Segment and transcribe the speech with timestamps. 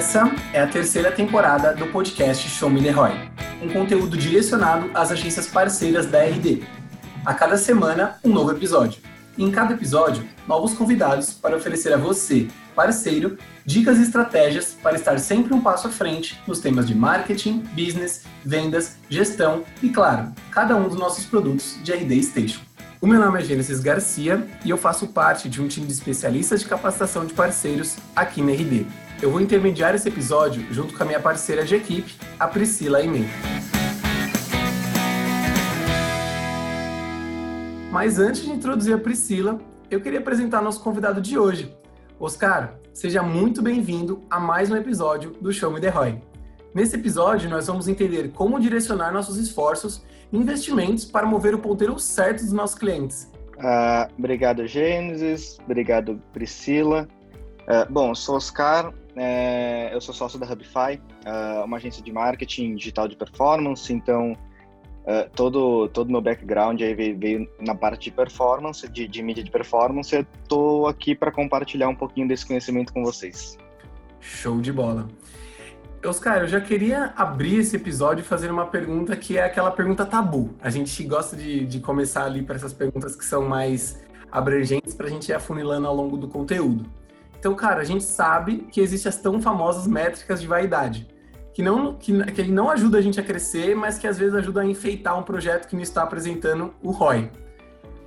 [0.00, 3.12] Essa é a terceira temporada do podcast Show Me The Roy,
[3.62, 6.62] um conteúdo direcionado às agências parceiras da RD.
[7.22, 9.02] A cada semana, um novo episódio.
[9.36, 13.36] E em cada episódio, novos convidados para oferecer a você, parceiro,
[13.66, 18.24] dicas e estratégias para estar sempre um passo à frente nos temas de marketing, business,
[18.42, 22.60] vendas, gestão e, claro, cada um dos nossos produtos de RD Station.
[23.02, 26.60] O meu nome é Gênesis Garcia e eu faço parte de um time de especialistas
[26.60, 28.86] de capacitação de parceiros aqui na RD.
[29.22, 33.26] Eu vou intermediar esse episódio junto com a minha parceira de equipe, a Priscila Imen.
[37.92, 41.76] Mas antes de introduzir a Priscila, eu queria apresentar nosso convidado de hoje.
[42.18, 46.22] Oscar, seja muito bem-vindo a mais um episódio do Show Me The Roy.
[46.74, 50.02] Nesse episódio, nós vamos entender como direcionar nossos esforços
[50.32, 53.30] investimentos para mover o ponteiro certo dos nossos clientes.
[53.58, 55.58] Uh, obrigado, Gênesis.
[55.66, 57.06] Obrigado, Priscila.
[57.62, 62.74] Uh, bom, sou Oscar, é, eu sou sócio da Hubify, uh, uma agência de marketing
[62.74, 68.12] digital de performance, então uh, todo todo meu background aí veio, veio, na parte de
[68.12, 70.16] performance, de, de mídia de performance.
[70.16, 73.58] Eu tô aqui para compartilhar um pouquinho desse conhecimento com vocês.
[74.20, 75.06] Show de bola.
[76.02, 80.06] Oscar, eu já queria abrir esse episódio e fazer uma pergunta que é aquela pergunta
[80.06, 80.54] tabu.
[80.62, 85.08] A gente gosta de, de começar ali para essas perguntas que são mais abrangentes para
[85.08, 86.99] a gente ir afunilando ao longo do conteúdo.
[87.40, 91.08] Então, cara, a gente sabe que existem as tão famosas métricas de vaidade,
[91.54, 94.60] que não que, que não ajuda a gente a crescer, mas que às vezes ajuda
[94.60, 97.30] a enfeitar um projeto que não está apresentando o ROI.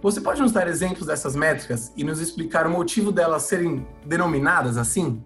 [0.03, 4.77] Você pode nos dar exemplos dessas métricas e nos explicar o motivo delas serem denominadas
[4.77, 5.19] assim?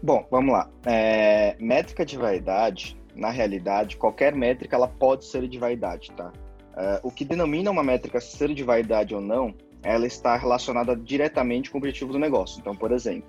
[0.00, 0.70] Bom, vamos lá.
[0.86, 6.30] É, métrica de vaidade, na realidade, qualquer métrica ela pode ser de vaidade, tá?
[6.76, 9.52] É, o que denomina uma métrica ser de vaidade ou não,
[9.82, 12.60] ela está relacionada diretamente com o objetivo do negócio.
[12.60, 13.28] Então, por exemplo,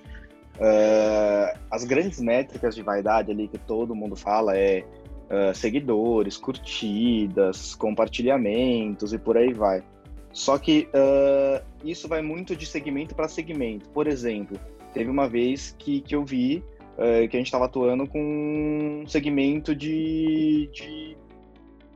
[0.59, 4.83] é, as grandes métricas de vaidade ali que todo mundo fala é,
[5.29, 9.83] é seguidores, curtidas, compartilhamentos e por aí vai.
[10.33, 13.89] Só que uh, isso vai muito de segmento para segmento.
[13.89, 14.57] Por exemplo,
[14.93, 16.63] Teve uma vez que, que eu vi
[16.97, 21.17] uh, que a gente estava atuando com um segmento de, de,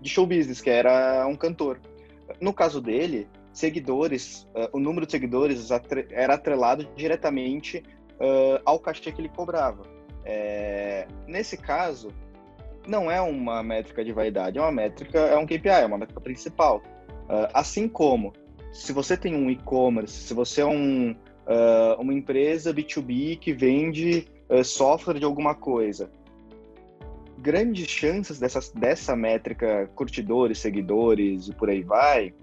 [0.01, 1.79] de, show business, que era um cantor.
[2.39, 3.27] No caso dele,
[3.57, 5.69] seguidores, uh, o número de seguidores
[6.11, 7.83] era atrelado diretamente
[8.19, 9.83] uh, ao cachê que ele cobrava.
[10.23, 12.09] É, nesse caso,
[12.87, 16.19] não é uma métrica de vaidade, é uma métrica, é um KPI, é uma métrica
[16.19, 16.81] principal.
[17.53, 18.33] assim como,
[18.71, 24.27] se você tem um e-commerce, se você é um, uh, uma empresa B2B que vende
[24.49, 26.09] uh, software de alguma coisa.
[27.37, 32.33] Grandes chances dessa, dessa métrica, curtidores, seguidores e por aí vai,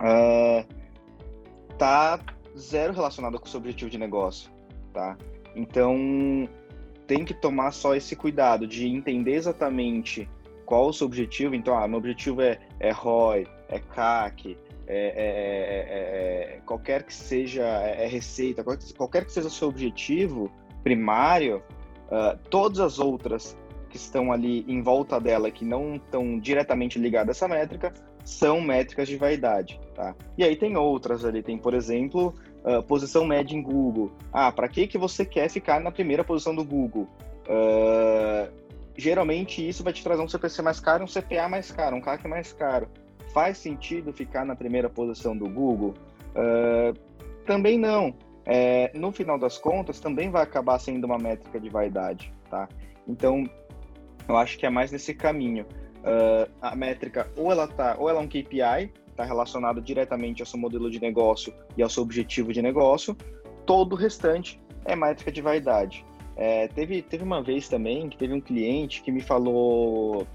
[0.00, 0.66] uh,
[1.78, 2.20] tá
[2.56, 4.50] zero relacionado com o seu objetivo de negócio,
[4.92, 5.16] tá?
[5.54, 6.48] Então,
[7.06, 10.28] tem que tomar só esse cuidado de entender exatamente
[10.64, 11.54] qual o seu objetivo.
[11.54, 14.56] Então, ah, meu objetivo é, é ROI, é CAC,
[14.86, 18.62] é é, é, é, é, qualquer que seja é, receita,
[18.96, 20.50] qualquer que seja o seu objetivo
[20.82, 21.62] primário,
[22.08, 23.56] uh, todas as outras
[23.88, 27.94] que estão ali em volta dela, que não estão diretamente ligadas a essa métrica,
[28.24, 30.14] são métricas de vaidade, tá?
[30.36, 32.34] E aí tem outras ali, tem, por exemplo,
[32.64, 34.12] uh, posição média em Google.
[34.32, 37.08] Ah, para que, que você quer ficar na primeira posição do Google?
[37.46, 38.52] Uh,
[38.96, 42.26] geralmente isso vai te trazer um CPC mais caro, um CPA mais caro, um CAC
[42.26, 42.88] mais caro
[43.32, 45.94] faz sentido ficar na primeira posição do Google?
[46.30, 46.96] Uh,
[47.44, 48.14] também não.
[48.46, 52.68] É, no final das contas, também vai acabar sendo uma métrica de vaidade, tá?
[53.08, 53.44] Então,
[54.28, 55.66] eu acho que é mais nesse caminho.
[56.60, 60.58] A métrica, ou ela tá, ou ela é um KPI, está relacionado diretamente ao seu
[60.58, 63.16] modelo de negócio e ao seu objetivo de negócio.
[63.64, 66.04] Todo o restante é métrica de vaidade.
[66.36, 70.26] É, teve, teve uma vez também que teve um cliente que me falou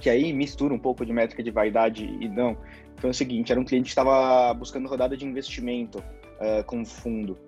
[0.00, 2.56] que aí mistura um pouco de métrica de vaidade e não.
[2.96, 7.38] Foi o seguinte, era um cliente que estava buscando rodada de investimento uh, com fundo.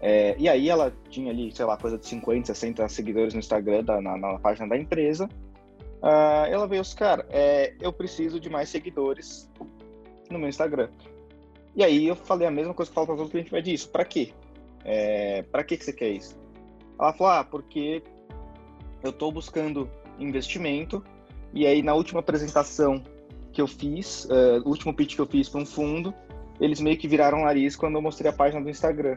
[0.00, 3.82] É, e aí ela tinha ali, sei lá, coisa de 50, 60 seguidores no Instagram,
[3.82, 5.28] da, na, na, página da empresa.
[6.02, 9.50] Uh, ela veio, cara, é, eu preciso de mais seguidores
[10.34, 10.90] no meu Instagram.
[11.74, 13.64] E aí eu falei a mesma coisa que eu falo para os outros clientes, mas
[13.64, 14.32] disso, para quê?
[14.84, 16.36] É, para que, que você quer isso?
[17.00, 18.02] Ela falou, ah, porque
[19.02, 21.02] eu estou buscando investimento
[21.54, 23.00] e aí, na última apresentação
[23.52, 26.12] que eu fiz, uh, último pitch que eu fiz para um fundo,
[26.60, 29.16] eles meio que viraram nariz quando eu mostrei a página do Instagram.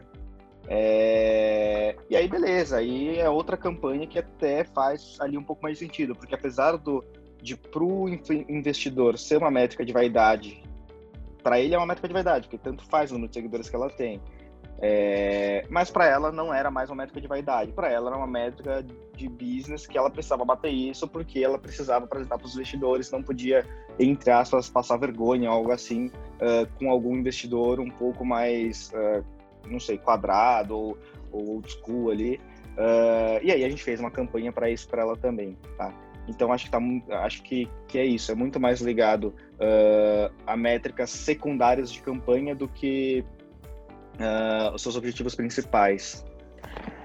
[0.68, 1.96] É...
[2.08, 5.84] E aí, beleza, aí é outra campanha que até faz ali um pouco mais de
[5.84, 7.04] sentido, porque apesar do,
[7.42, 8.08] de para o
[8.48, 10.62] investidor ser uma métrica de vaidade,
[11.42, 13.76] para ele é uma métrica de vaidade, porque tanto faz o número de seguidores que
[13.76, 14.20] ela tem.
[14.80, 18.28] É, mas para ela não era mais uma métrica de vaidade, para ela era uma
[18.28, 18.84] métrica
[19.16, 23.20] de business que ela precisava bater isso porque ela precisava apresentar para os investidores, não
[23.20, 23.66] podia,
[23.98, 29.24] entre aspas, passar vergonha algo assim uh, com algum investidor um pouco mais, uh,
[29.66, 30.98] não sei, quadrado ou,
[31.32, 32.40] ou old school ali.
[32.76, 35.92] Uh, e aí a gente fez uma campanha para isso para ela também, tá?
[36.28, 36.78] Então acho que tá,
[37.24, 39.34] acho que, que é isso, é muito mais ligado
[40.46, 43.24] a métricas secundárias de campanha do que
[44.18, 46.24] uh, os seus objetivos principais.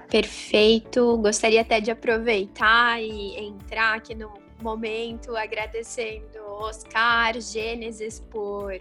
[0.08, 1.16] Perfeito.
[1.18, 8.72] Gostaria até de aproveitar e entrar aqui no momento agradecendo Oscar, Gênesis por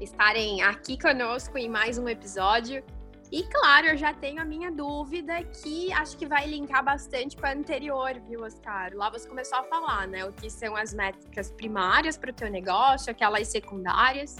[0.00, 2.84] estarem aqui conosco em mais um episódio.
[3.32, 7.46] E claro, eu já tenho a minha dúvida que acho que vai linkar bastante com
[7.46, 8.92] a anterior, viu, Oscar?
[8.94, 10.22] Lá você começou a falar, né?
[10.26, 14.36] O que são as métricas primárias para o teu negócio, aquelas secundárias.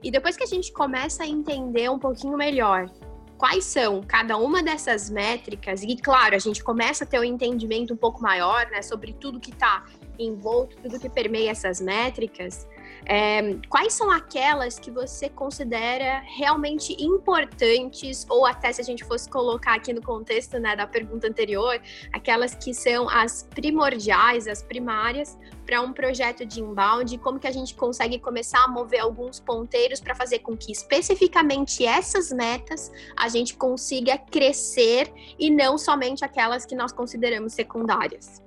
[0.00, 2.88] E depois que a gente começa a entender um pouquinho melhor
[3.36, 7.94] quais são cada uma dessas métricas, e claro, a gente começa a ter um entendimento
[7.94, 9.84] um pouco maior, né, sobre tudo que está
[10.18, 12.66] envolto, tudo que permeia essas métricas,
[13.08, 19.30] é, quais são aquelas que você considera realmente importantes, ou até se a gente fosse
[19.30, 21.80] colocar aqui no contexto né, da pergunta anterior,
[22.12, 27.52] aquelas que são as primordiais, as primárias, para um projeto de inbound, como que a
[27.52, 33.28] gente consegue começar a mover alguns ponteiros para fazer com que especificamente essas metas a
[33.28, 38.42] gente consiga crescer e não somente aquelas que nós consideramos secundárias.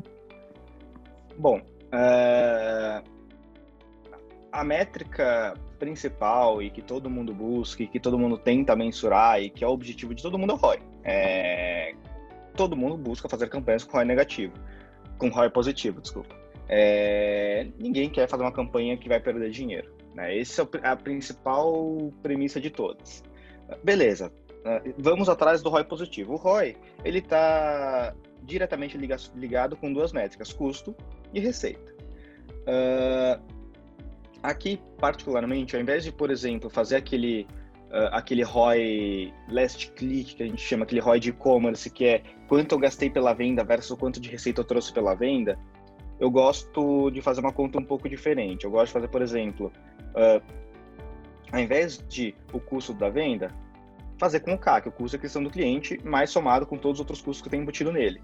[1.38, 3.19] Bom, uh,
[4.52, 9.50] a métrica principal e que todo mundo busca e que todo mundo tenta mensurar e
[9.50, 10.80] que é o objetivo de todo mundo é o ROI.
[11.04, 11.96] É,
[12.56, 14.54] todo mundo busca fazer campanhas com ROI negativo,
[15.18, 16.36] com ROI positivo, desculpa.
[16.68, 19.92] É, ninguém quer fazer uma campanha que vai perder dinheiro.
[20.14, 20.38] Né?
[20.38, 23.24] Essa é a principal premissa de todas.
[23.84, 24.32] Beleza,
[24.66, 26.34] ah, vamos atrás do ROI positivo.
[26.34, 28.14] O ROI ele está
[28.44, 30.96] diretamente ligado com duas métricas, custo
[31.34, 31.90] e receita.
[32.62, 33.42] Uh,
[34.42, 37.48] aqui, particularmente, ao invés de, por exemplo, fazer aquele,
[37.92, 42.24] uh, aquele ROI last click, que a gente chama aquele ROI de e-commerce, que é
[42.48, 45.58] quanto eu gastei pela venda versus quanto de receita eu trouxe pela venda,
[46.20, 48.66] eu gosto de fazer uma conta um pouco diferente.
[48.66, 49.72] Eu gosto de fazer, por exemplo,
[50.12, 50.44] uh,
[51.52, 53.54] ao invés de o custo da venda,
[54.18, 57.00] fazer com o CAC, o custo de aquisição do cliente, mais somado com todos os
[57.00, 58.20] outros custos que eu tenho embutido nele.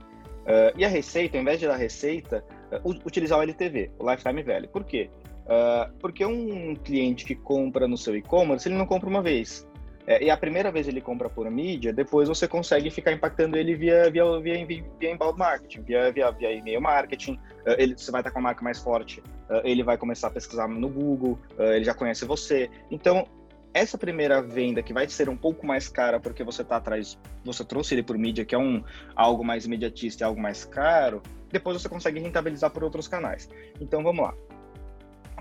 [0.45, 2.43] Uh, e a receita, ao invés de dar receita,
[2.83, 4.67] uh, utilizar o LTV, o Lifetime Value.
[4.67, 5.09] Por quê?
[5.45, 9.67] Uh, porque um cliente que compra no seu e-commerce, ele não compra uma vez.
[10.07, 13.75] É, e a primeira vez ele compra por mídia, depois você consegue ficar impactando ele
[13.75, 17.39] via, via, via, via inbound marketing, via, via, via e-mail marketing.
[17.77, 19.23] ele, você vai estar com a marca mais forte,
[19.63, 22.69] ele vai começar a pesquisar no Google, ele já conhece você.
[22.91, 23.27] Então,
[23.75, 27.65] essa primeira venda que vai ser um pouco mais cara porque você está atrás, você
[27.65, 28.81] trouxe ele por mídia, que é um
[29.13, 31.21] algo mais imediatista e algo mais caro,
[31.51, 33.49] depois você consegue rentabilizar por outros canais.
[33.81, 34.33] Então vamos lá.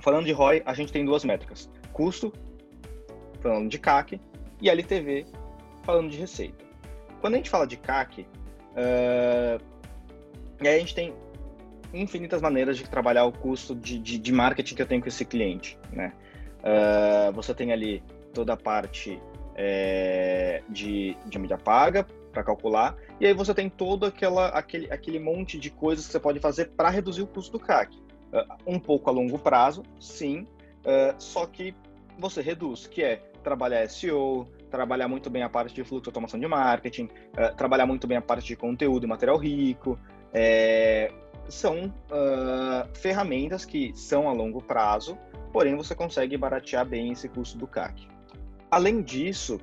[0.01, 2.33] Falando de ROI, a gente tem duas métricas: custo,
[3.41, 4.21] falando de CAC,
[4.61, 5.27] e LTV,
[5.83, 6.65] falando de receita.
[7.21, 9.63] Quando a gente fala de CAC, uh,
[10.61, 11.15] a gente tem
[11.93, 15.25] infinitas maneiras de trabalhar o custo de, de, de marketing que eu tenho com esse
[15.25, 16.13] cliente, né?
[16.61, 18.03] Uh, você tem ali
[18.33, 19.21] toda a parte
[19.55, 25.21] é, de, de mídia paga para calcular, e aí você tem todo aquela, aquele, aquele
[25.21, 27.97] monte de coisas que você pode fazer para reduzir o custo do CAC.
[28.35, 30.47] Uh, ah, um pouco a longo prazo, sim,
[30.81, 31.73] uh, só que
[32.19, 36.49] você reduz, que é trabalhar SEO, trabalhar muito bem a parte de fluxo automação de
[36.49, 39.99] marketing, uh, trabalhar muito bem a parte de conteúdo e material rico.
[40.33, 41.13] É,
[41.49, 41.95] são
[42.95, 45.17] ferramentas que são a longo prazo,
[45.53, 48.09] porém você consegue baratear bem esse custo do CAC.
[48.69, 49.61] Além disso,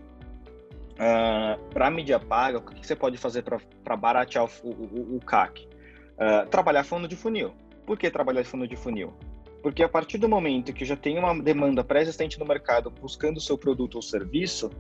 [0.91, 5.67] uh, para mídia paga, o que você pode fazer para baratear o, o, o CAC?
[6.13, 7.53] Uh, trabalhar fundo de funil.
[7.85, 9.13] Por que trabalhar fundo de funil?
[9.61, 13.41] Porque a partir do momento que já tem uma demanda pré-existente no mercado buscando o
[13.41, 14.71] seu produto ou serviço,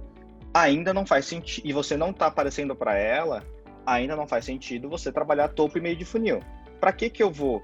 [0.53, 3.43] ainda não faz sentido, e você não está aparecendo para ela,
[3.85, 6.39] ainda não faz sentido você trabalhar topo e meio de funil.
[6.79, 7.57] Para que que eu vou?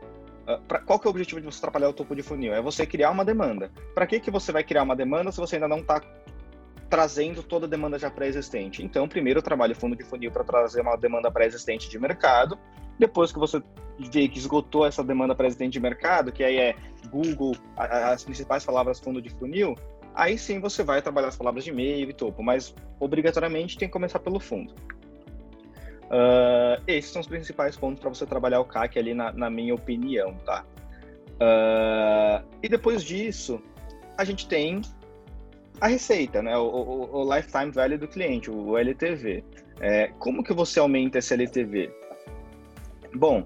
[0.48, 2.54] Uh, pra, qual que é o objetivo de você trabalhar o topo de funil?
[2.54, 3.72] É você criar uma demanda.
[3.94, 6.00] Para que que você vai criar uma demanda se você ainda não está
[6.90, 8.84] trazendo toda a demanda já pré-existente.
[8.84, 12.58] Então, primeiro trabalho fundo de funil para trazer uma demanda pré-existente de mercado.
[12.98, 13.62] Depois que você
[14.12, 16.76] vê que esgotou essa demanda pré-existente de mercado, que aí é
[17.10, 19.76] Google, as principais palavras fundo de funil,
[20.16, 23.94] aí sim você vai trabalhar as palavras de e-mail e topo, mas obrigatoriamente tem que
[23.94, 24.74] começar pelo fundo.
[26.06, 29.76] Uh, esses são os principais pontos para você trabalhar o CAC ali, na, na minha
[29.76, 30.64] opinião, tá?
[31.34, 33.62] Uh, e depois disso,
[34.18, 34.82] a gente tem
[35.80, 36.58] a receita, né?
[36.58, 39.44] O, o, o, lifetime value do cliente, o LTV.
[39.80, 41.92] É, como que você aumenta esse LTV?
[43.14, 43.42] Bom,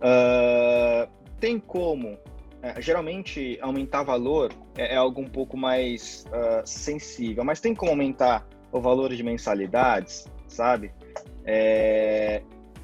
[0.00, 2.18] uh, tem como.
[2.62, 7.90] É, geralmente, aumentar valor é, é, algo um pouco mais uh, sensível, mas tem como
[7.90, 10.92] aumentar o valor de mensalidades, sabe?
[11.44, 12.42] É,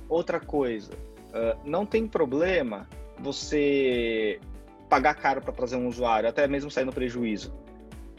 [0.08, 4.38] outra coisa, uh, não tem problema você
[4.88, 7.52] pagar caro para trazer um usuário, até mesmo sair no prejuízo.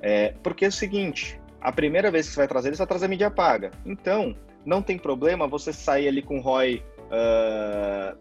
[0.05, 3.01] É, porque é o seguinte, a primeira vez que você vai trazer, ele só traz
[3.03, 3.71] a mídia paga.
[3.85, 8.17] Então, não tem problema você sair ali com ROI, uh,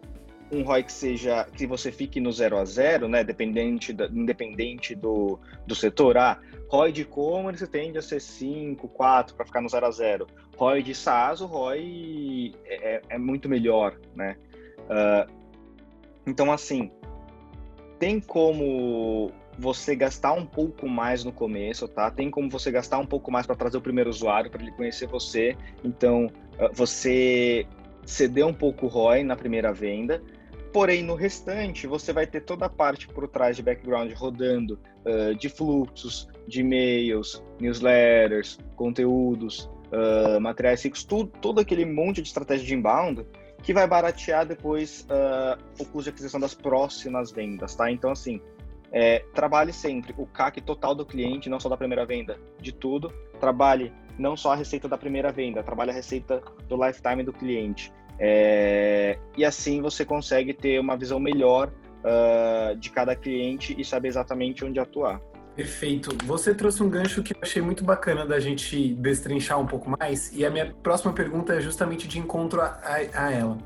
[0.49, 4.95] um ROI que seja, que você fique no 0 a 0, né, dependente da, independente
[4.95, 5.37] do,
[5.67, 6.17] do setor.
[6.17, 10.27] Ah, ROI de e-commerce tende a ser 5, 4 para ficar no 0 a 0.
[10.55, 14.37] ROI de SaaS, o ROI é, é, é muito melhor, né?
[14.83, 15.29] Uh,
[16.25, 16.89] então, assim,
[17.99, 22.09] tem como você gastar um pouco mais no começo, tá?
[22.09, 25.07] Tem como você gastar um pouco mais para trazer o primeiro usuário, para ele conhecer
[25.07, 25.55] você.
[25.83, 26.27] Então,
[26.59, 27.65] ah, você
[28.05, 30.21] ceder um pouco o ROI na primeira venda.
[30.71, 35.35] Porém, no restante, você vai ter toda a parte por trás de background rodando uh,
[35.35, 42.65] de fluxos, de e-mails, newsletters, conteúdos, uh, materiais fixos, tudo, todo aquele monte de estratégia
[42.65, 43.23] de inbound
[43.61, 47.89] que vai baratear depois uh, o custo de aquisição das próximas vendas, tá?
[47.89, 48.41] Então, assim,
[48.93, 53.11] é, trabalhe sempre o CAC total do cliente, não só da primeira venda, de tudo.
[53.39, 57.91] Trabalhe não só a receita da primeira venda, trabalhe a receita do lifetime do cliente.
[58.19, 61.73] É, e assim você consegue ter uma visão melhor
[62.03, 65.19] uh, de cada cliente e saber exatamente onde atuar.
[65.55, 66.15] Perfeito.
[66.25, 70.31] Você trouxe um gancho que eu achei muito bacana da gente destrinchar um pouco mais,
[70.31, 73.57] e a minha próxima pergunta é justamente de encontro a, a, a ela.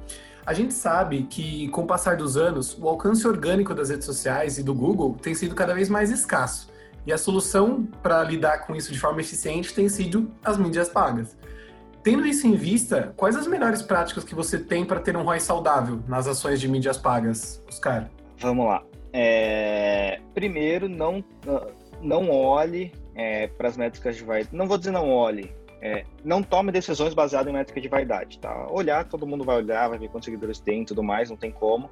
[0.48, 4.58] A gente sabe que, com o passar dos anos, o alcance orgânico das redes sociais
[4.58, 6.72] e do Google tem sido cada vez mais escasso.
[7.06, 11.36] E a solução para lidar com isso de forma eficiente tem sido as mídias pagas.
[12.02, 15.42] Tendo isso em vista, quais as melhores práticas que você tem para ter um ROI
[15.42, 18.10] saudável nas ações de mídias pagas, Oscar?
[18.40, 18.82] Vamos lá.
[19.12, 20.22] É...
[20.34, 21.22] Primeiro, não,
[22.02, 24.56] não olhe é, para as métricas de vaidade.
[24.56, 28.68] Não vou dizer não olhe, é, não tome decisões baseadas em métrica de vaidade, tá?
[28.72, 31.52] Olhar, todo mundo vai olhar, vai ver quantos seguidores tem e tudo mais, não tem
[31.52, 31.90] como.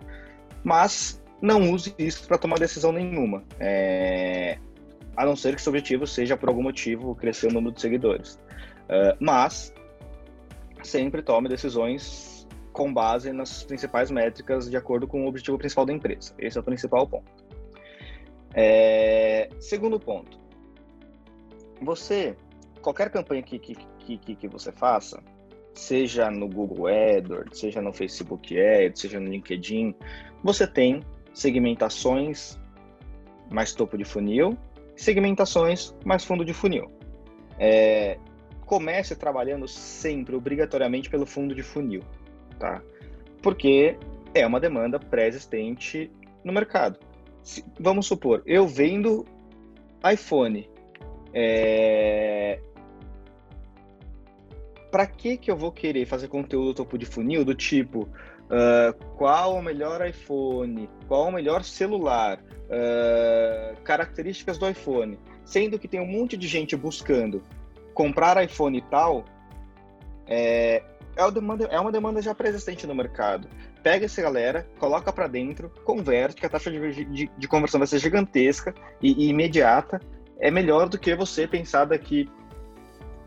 [0.63, 3.43] Mas não use isso para tomar decisão nenhuma.
[3.59, 4.57] É,
[5.15, 8.39] a não ser que seu objetivo seja, por algum motivo, crescer o número de seguidores.
[8.85, 9.73] Uh, mas
[10.83, 15.93] sempre tome decisões com base nas principais métricas de acordo com o objetivo principal da
[15.93, 16.33] empresa.
[16.37, 17.31] Esse é o principal ponto.
[18.53, 20.37] É, segundo ponto.
[21.81, 22.35] Você
[22.85, 25.19] qualquer campanha que, que, que, que você faça,
[25.73, 29.95] seja no Google AdWords, seja no Facebook Ads, seja no LinkedIn,
[30.43, 31.01] você tem
[31.33, 32.59] segmentações
[33.49, 34.55] mais topo de funil,
[34.95, 36.91] segmentações mais fundo de funil.
[37.57, 38.19] É,
[38.67, 42.03] comece trabalhando sempre, obrigatoriamente, pelo fundo de funil,
[42.59, 42.83] tá?
[43.41, 43.97] Porque
[44.33, 46.11] é uma demanda pré-existente
[46.43, 46.99] no mercado.
[47.41, 49.25] Se, vamos supor, eu vendo
[50.07, 50.69] iPhone,
[51.33, 52.59] é,
[54.95, 59.55] para que que eu vou querer fazer conteúdo topo de funil do tipo uh, qual
[59.55, 66.07] o melhor iPhone, qual o melhor celular, uh, características do iPhone, sendo que tem um
[66.07, 67.43] monte de gente buscando
[67.93, 69.25] comprar iPhone e tal,
[70.27, 70.81] é,
[71.17, 73.49] é, uma demanda, é uma demanda já pré-existente no mercado.
[73.83, 77.87] Pega essa galera, coloca para dentro, converte, que a taxa de, de, de conversão vai
[77.87, 79.99] ser gigantesca e, e imediata.
[80.39, 82.29] É melhor do que você pensar daqui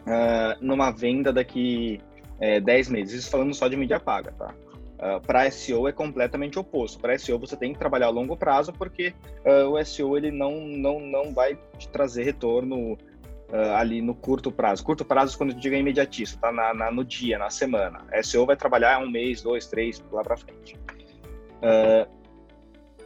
[0.08, 2.00] uh, numa venda daqui
[2.40, 3.20] é, 10 meses.
[3.20, 4.54] Isso falando só de mídia paga, tá?
[4.98, 6.98] Uh, ah, para SEO é completamente oposto.
[6.98, 10.60] Para SEO você tem que trabalhar a longo prazo porque uh, o SEO ele não,
[10.60, 14.84] não, não vai te trazer retorno uh, ali no curto prazo.
[14.84, 16.50] Curto prazo quando eu digo imediatista, tá?
[16.50, 18.04] Na, na, no dia, na semana.
[18.22, 20.76] SEO vai trabalhar um mês, dois, três, lá para frente.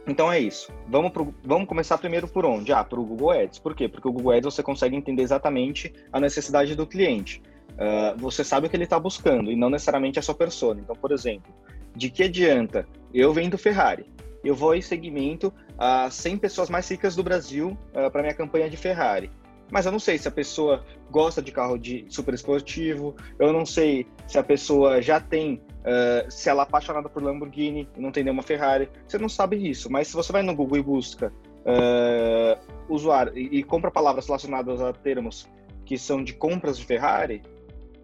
[0.05, 0.71] Então é isso.
[0.87, 2.73] Vamos, pro, vamos começar primeiro por onde?
[2.73, 3.59] Ah, para o Google Ads.
[3.59, 3.87] Por quê?
[3.87, 7.41] Porque o Google Ads você consegue entender exatamente a necessidade do cliente.
[7.71, 10.81] Uh, você sabe o que ele está buscando e não necessariamente a sua persona.
[10.81, 11.53] Então, por exemplo,
[11.95, 14.05] de que adianta eu vendo Ferrari?
[14.43, 18.69] Eu vou em segmento a 100 pessoas mais ricas do Brasil uh, para minha campanha
[18.69, 19.31] de Ferrari.
[19.71, 23.65] Mas eu não sei se a pessoa gosta de carro de super esportivo, eu não
[23.65, 28.09] sei se a pessoa já tem Uh, se ela é apaixonada por Lamborghini e não
[28.09, 29.91] tem nenhuma Ferrari, você não sabe isso.
[29.91, 34.81] Mas se você vai no Google e busca uh, usuário e, e, compra palavras relacionadas
[34.81, 35.45] a termos
[35.85, 37.41] que são de compras de Ferrari,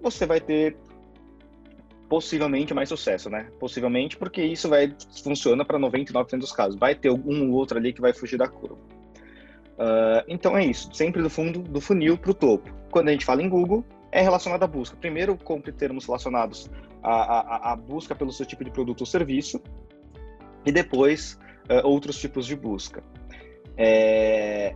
[0.02, 0.78] você vai ter
[2.10, 3.50] possivelmente mais sucesso, né?
[3.60, 6.78] Possivelmente porque isso vai funciona para 99% dos casos.
[6.78, 8.78] Vai ter algum outro ali que vai fugir da curva.
[9.80, 12.70] Uh, então é isso, sempre do fundo do funil para o topo.
[12.92, 14.98] Quando a gente fala em Google, é relacionado à busca.
[14.98, 16.70] Primeiro, compre termos relacionados
[17.02, 19.62] à, à, à busca pelo seu tipo de produto ou serviço,
[20.66, 23.02] e depois uh, outros tipos de busca.
[23.78, 24.76] É...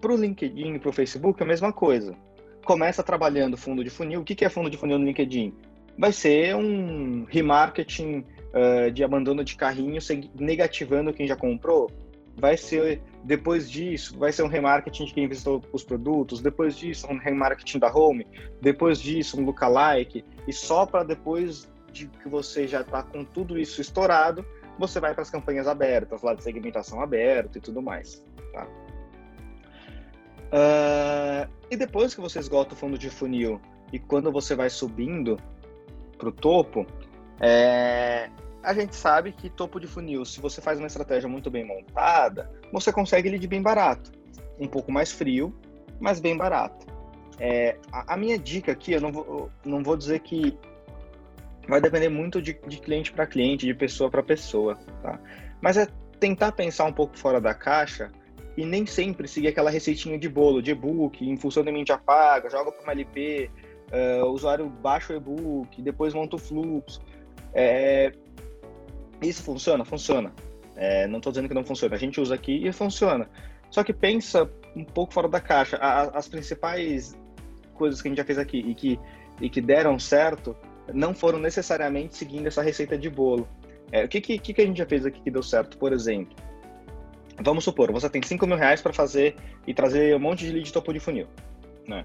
[0.00, 2.14] Para o LinkedIn e para o Facebook, é a mesma coisa.
[2.64, 4.20] Começa trabalhando fundo de funil.
[4.20, 5.52] O que é fundo de funil no LinkedIn?
[5.98, 8.24] Vai ser um remarketing
[8.54, 9.98] uh, de abandono de carrinho,
[10.38, 11.90] negativando quem já comprou.
[12.40, 16.40] Vai ser, depois disso, vai ser um remarketing de quem visitou os produtos.
[16.40, 18.26] Depois disso, um remarketing da home.
[18.60, 20.24] Depois disso, um lookalike.
[20.46, 24.44] E só para depois de que você já está com tudo isso estourado,
[24.78, 28.24] você vai para as campanhas abertas, lá de segmentação aberta e tudo mais.
[28.52, 28.66] Tá?
[30.48, 33.60] Uh, e depois que você esgota o fundo de funil
[33.92, 35.38] e quando você vai subindo
[36.16, 36.86] para o topo,
[37.40, 38.30] é,
[38.62, 42.50] a gente sabe que topo de funil, se você faz uma estratégia muito bem montada,
[42.72, 44.12] você consegue lead bem barato.
[44.58, 45.54] Um pouco mais frio,
[46.00, 46.86] mas bem barato.
[47.38, 50.58] É, a, a, minha dica aqui, eu não vou, não vou dizer que
[51.68, 55.20] vai depender muito de, de cliente para cliente, de pessoa para pessoa, tá?
[55.60, 55.86] Mas é
[56.18, 58.10] tentar pensar um pouco fora da caixa
[58.56, 62.50] e nem sempre seguir aquela receitinha de bolo, de e-book, em função da mídia paga,
[62.50, 63.48] joga para uma LP,
[63.92, 67.00] uh, o usuário baixa o e-book, depois monta o fluxo.
[67.54, 68.12] É,
[69.22, 69.84] isso funciona?
[69.84, 70.32] Funciona.
[70.76, 71.94] É, não estou dizendo que não funciona.
[71.94, 73.28] A gente usa aqui e funciona.
[73.70, 75.76] Só que pensa um pouco fora da caixa.
[75.76, 77.18] A, as principais
[77.74, 79.00] coisas que a gente já fez aqui e que,
[79.40, 80.56] e que deram certo
[80.92, 83.48] não foram necessariamente seguindo essa receita de bolo.
[83.90, 86.34] É, o que, que, que a gente já fez aqui que deu certo, por exemplo?
[87.40, 90.72] Vamos supor, você tem 5 mil reais para fazer e trazer um monte de lead
[90.72, 91.26] topo de funil.
[91.86, 92.04] Né?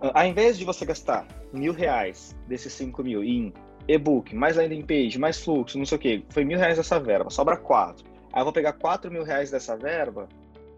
[0.00, 3.52] Ao invés de você gastar mil reais desses 5 mil em
[3.88, 7.30] e-book, mais landing page, mais fluxo, não sei o que, foi mil reais dessa verba,
[7.30, 8.04] sobra quatro.
[8.32, 10.28] Aí eu vou pegar quatro mil reais dessa verba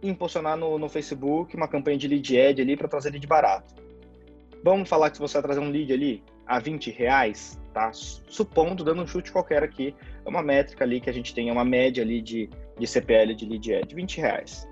[0.02, 3.74] e impulsionar no, no Facebook uma campanha de lead ad ali para trazer lead barato.
[4.64, 7.90] Vamos falar que você vai trazer um lead ali a 20 reais, tá?
[7.92, 11.52] Supondo, dando um chute qualquer aqui, é uma métrica ali que a gente tem, é
[11.52, 12.48] uma média ali de,
[12.78, 14.68] de CPL de lead ad, 20 reais.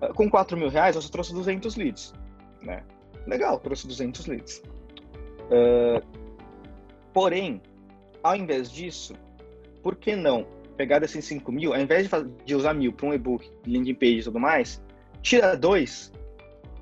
[0.00, 2.14] Ah, com 4 mil reais, você trouxe 200 leads,
[2.62, 2.82] né?
[3.26, 4.62] Legal, trouxe 200 leads.
[5.44, 6.02] Uh,
[7.14, 7.62] porém,
[8.22, 9.14] ao invés disso,
[9.82, 10.46] por que não
[10.76, 12.10] pegar desses 5 mil, ao invés
[12.44, 14.82] de, usar mil para um e-book, landing page e tudo mais,
[15.22, 16.12] tira dois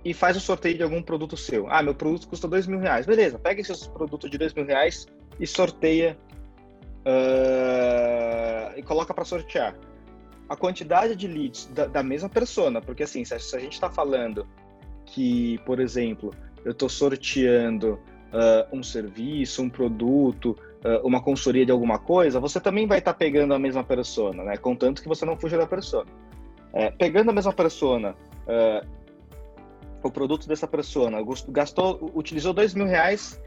[0.04, 1.70] e faz o sorteio de algum produto seu.
[1.70, 3.06] Ah, meu produto custa dois mil reais.
[3.06, 5.06] Beleza, pega esse produto de dois mil reais
[5.38, 6.18] e sorteia
[7.06, 9.76] uh, e coloca para sortear.
[10.48, 13.74] A quantidade de leads da, da mesma persona, porque assim, se a, se a gente
[13.74, 14.46] está falando
[15.06, 18.00] que, por exemplo, eu estou sorteando
[18.32, 23.12] uh, um serviço, um produto, uh, uma consultoria de alguma coisa, você também vai estar
[23.12, 24.56] tá pegando a mesma persona, né?
[24.56, 26.10] Contanto que você não fuja da persona.
[26.72, 28.16] É, pegando a mesma persona,
[28.46, 28.86] uh,
[30.02, 31.18] o produto dessa persona,
[31.48, 33.40] gastou, utilizou dois mil reais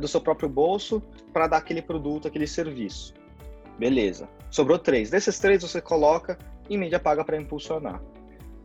[0.00, 1.00] do seu próprio bolso
[1.32, 3.14] para dar aquele produto, aquele serviço.
[3.78, 4.28] Beleza.
[4.50, 5.08] Sobrou três.
[5.08, 6.36] Desses três você coloca
[6.68, 8.02] em mídia paga para impulsionar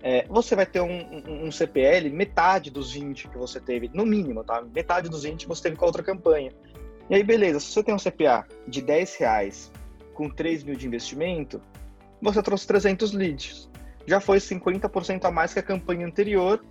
[0.06, 4.06] é, você vai ter um, um, um, CPL metade dos 20 que você teve, no
[4.06, 4.62] mínimo, tá?
[4.62, 6.52] Metade dos 20 você teve com a outra campanha.
[7.10, 9.72] E aí, beleza, se você tem um CPA de 10 reais
[10.14, 11.60] com 3 mil de investimento,
[12.22, 13.68] você trouxe 300 leads.
[14.06, 16.64] Já foi 50% a mais que a campanha anterior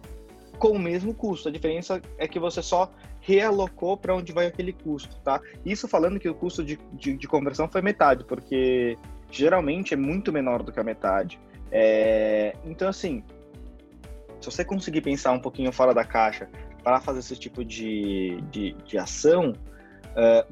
[0.57, 1.49] com o mesmo custo.
[1.49, 2.88] A diferença é que você só
[3.20, 5.40] realocou para onde vai aquele custo, tá?
[5.64, 8.97] Isso falando que o custo de, de, de conversão foi metade, porque
[9.29, 11.40] geralmente é muito menor do que a metade.
[11.76, 13.24] É, então, assim,
[14.40, 16.48] se você conseguir pensar um pouquinho fora da caixa
[16.84, 19.52] para fazer esse tipo de, de, de ação,
[20.14, 20.46] é,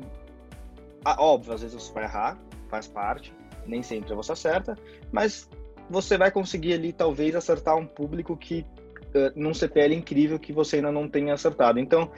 [1.07, 2.37] óbvio, às vezes você vai errar,
[2.69, 3.33] faz parte,
[3.65, 4.77] nem sempre você acerta,
[5.13, 5.49] mas
[5.89, 8.67] você vai conseguir ali talvez acertar um público que
[9.15, 11.79] uh, num CPL incrível que você ainda não tenha acertado.
[11.79, 12.11] Então,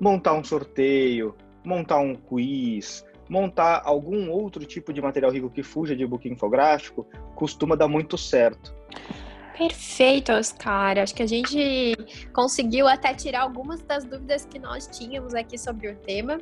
[0.00, 5.96] montar um sorteio, montar um quiz, montar algum outro tipo de material rico que fuja
[5.96, 8.74] de book infográfico costuma dar muito certo.
[9.56, 10.98] Perfeito, Oscar.
[10.98, 11.94] Acho que a gente
[12.32, 16.40] conseguiu até tirar algumas das dúvidas que nós tínhamos aqui sobre o tema.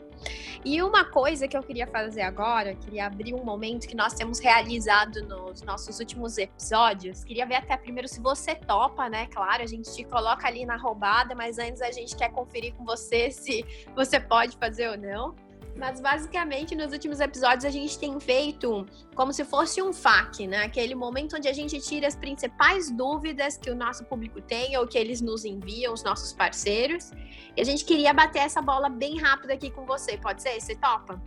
[0.64, 4.38] E uma coisa que eu queria fazer agora, queria abrir um momento que nós temos
[4.38, 7.22] realizado nos nossos últimos episódios.
[7.22, 9.26] Queria ver até primeiro se você topa, né?
[9.26, 12.84] Claro, a gente te coloca ali na roubada, mas antes a gente quer conferir com
[12.84, 13.62] você se
[13.94, 15.34] você pode fazer ou não.
[15.76, 20.64] Mas basicamente nos últimos episódios a gente tem feito como se fosse um FAQ, né?
[20.64, 24.86] Aquele momento onde a gente tira as principais dúvidas que o nosso público tem ou
[24.86, 27.10] que eles nos enviam, os nossos parceiros.
[27.56, 30.18] E a gente queria bater essa bola bem rápido aqui com você.
[30.18, 30.60] Pode ser?
[30.60, 31.20] Você topa?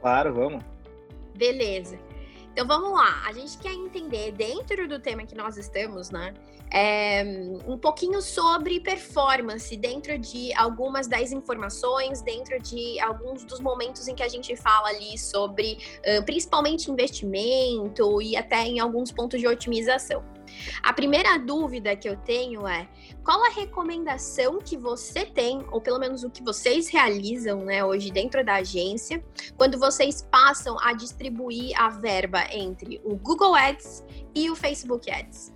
[0.00, 0.64] Claro, vamos.
[1.36, 1.98] Beleza.
[2.52, 6.34] Então vamos lá, a gente quer entender dentro do tema que nós estamos, né?
[6.72, 7.24] É,
[7.66, 14.14] um pouquinho sobre performance dentro de algumas das informações, dentro de alguns dos momentos em
[14.14, 15.78] que a gente fala ali sobre
[16.24, 20.22] principalmente investimento e até em alguns pontos de otimização.
[20.82, 22.88] A primeira dúvida que eu tenho é
[23.24, 28.10] qual a recomendação que você tem, ou pelo menos o que vocês realizam né, hoje
[28.10, 29.22] dentro da agência,
[29.56, 35.52] quando vocês passam a distribuir a verba entre o Google Ads e o Facebook Ads?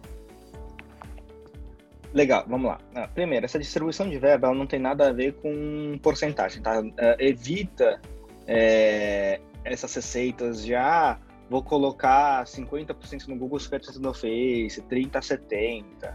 [2.13, 2.79] Legal, vamos lá.
[2.95, 6.81] Ah, primeiro, essa distribuição de verba ela não tem nada a ver com porcentagem, tá?
[6.81, 8.01] Uh, evita
[8.47, 11.19] é, essas receitas de ah,
[11.51, 16.15] vou colocar 50% no Google, 50% no Face, 30%, 70%.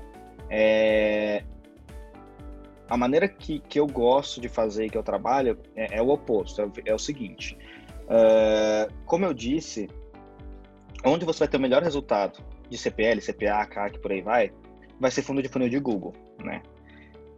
[0.49, 1.43] É...
[2.89, 6.61] A maneira que, que eu gosto de fazer que eu trabalho é, é o oposto,
[6.61, 7.57] é, é o seguinte.
[8.05, 9.87] Uh, como eu disse,
[11.05, 14.51] onde você vai ter o melhor resultado de CPL, CPA, CAC, por aí vai,
[14.99, 16.61] vai ser fundo de funil de Google, né?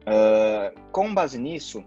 [0.01, 1.83] Uh, com base nisso,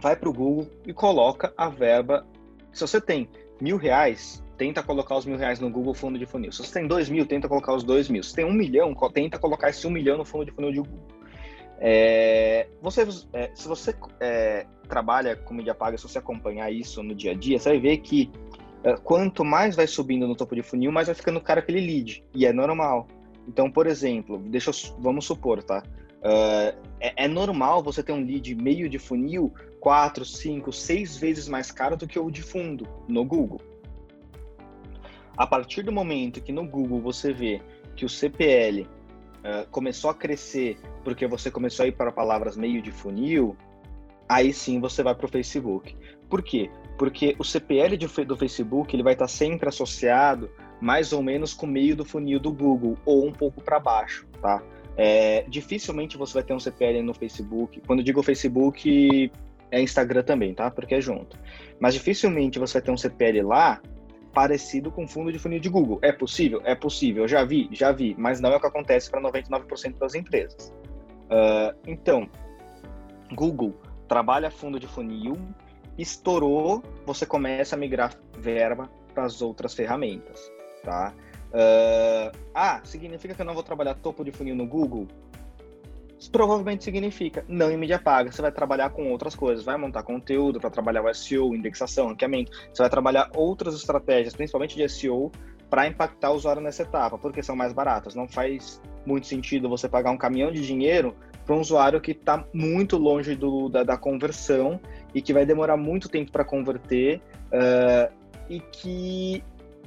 [0.00, 2.26] vai para o Google e coloca a verba.
[2.72, 3.28] Se você tem
[3.60, 6.52] mil reais, tenta colocar os mil reais no Google Fundo de Funil.
[6.52, 8.22] Se você tem dois mil, tenta colocar os dois mil.
[8.22, 11.06] Se tem um milhão, tenta colocar esse um milhão no Fundo de Funil de Google.
[11.78, 17.14] É, você, é, se você é, trabalha com mídia paga, se você acompanhar isso no
[17.14, 18.30] dia a dia, você vai ver que
[18.92, 22.22] quanto mais vai subindo no topo de funil, mais vai ficando caro aquele lead.
[22.34, 23.08] E é normal.
[23.48, 25.82] Então, por exemplo, deixa eu, vamos supor, tá?
[26.20, 31.48] Uh, é, é, normal você ter um lead meio de funil quatro, cinco, seis vezes
[31.48, 33.60] mais caro do que o de fundo no Google.
[35.36, 37.60] A partir do momento que no Google você vê
[37.94, 38.86] que o CPL uh,
[39.44, 43.54] eh, começou a crescer porque você começou a ir para palavras meio de funil,
[44.28, 45.94] aí sim você vai para o Facebook.
[46.30, 46.70] Por quê?
[46.98, 51.68] Porque o CPL do Facebook ele vai estar sempre associado mais ou menos com o
[51.68, 54.62] meio do funil do Google ou um pouco para baixo, tá?
[54.96, 57.80] É, dificilmente você vai ter um CPL no Facebook.
[57.86, 59.30] Quando eu digo Facebook,
[59.70, 60.70] é Instagram também, tá?
[60.70, 61.38] Porque é junto.
[61.80, 63.80] Mas dificilmente você vai ter um CPL lá
[64.32, 65.98] parecido com fundo de funil de Google.
[66.02, 66.60] É possível?
[66.64, 67.26] É possível.
[67.26, 70.72] Já vi, já vi, mas não é o que acontece para 99% das empresas.
[71.24, 72.28] Uh, então,
[73.32, 73.74] Google
[74.08, 75.36] trabalha fundo de funil,
[75.98, 80.50] estourou, você começa a migrar verba para as outras ferramentas,
[80.82, 81.14] tá?
[81.54, 85.06] Uh, ah, significa que eu não vou trabalhar topo de funil no Google?
[86.32, 88.32] Provavelmente significa não em mídia paga.
[88.32, 92.50] Você vai trabalhar com outras coisas, vai montar conteúdo para trabalhar o SEO, indexação, ranqueamento.
[92.72, 95.30] Você vai trabalhar outras estratégias, principalmente de SEO,
[95.68, 98.14] para impactar o usuário nessa etapa, porque são mais baratas.
[98.14, 102.44] Não faz muito sentido você pagar um caminhão de dinheiro para um usuário que está
[102.52, 104.80] muito longe do, da, da, conversão
[105.14, 107.20] e que vai demorar muito tempo para converter
[107.52, 108.12] uh,
[108.48, 109.44] e que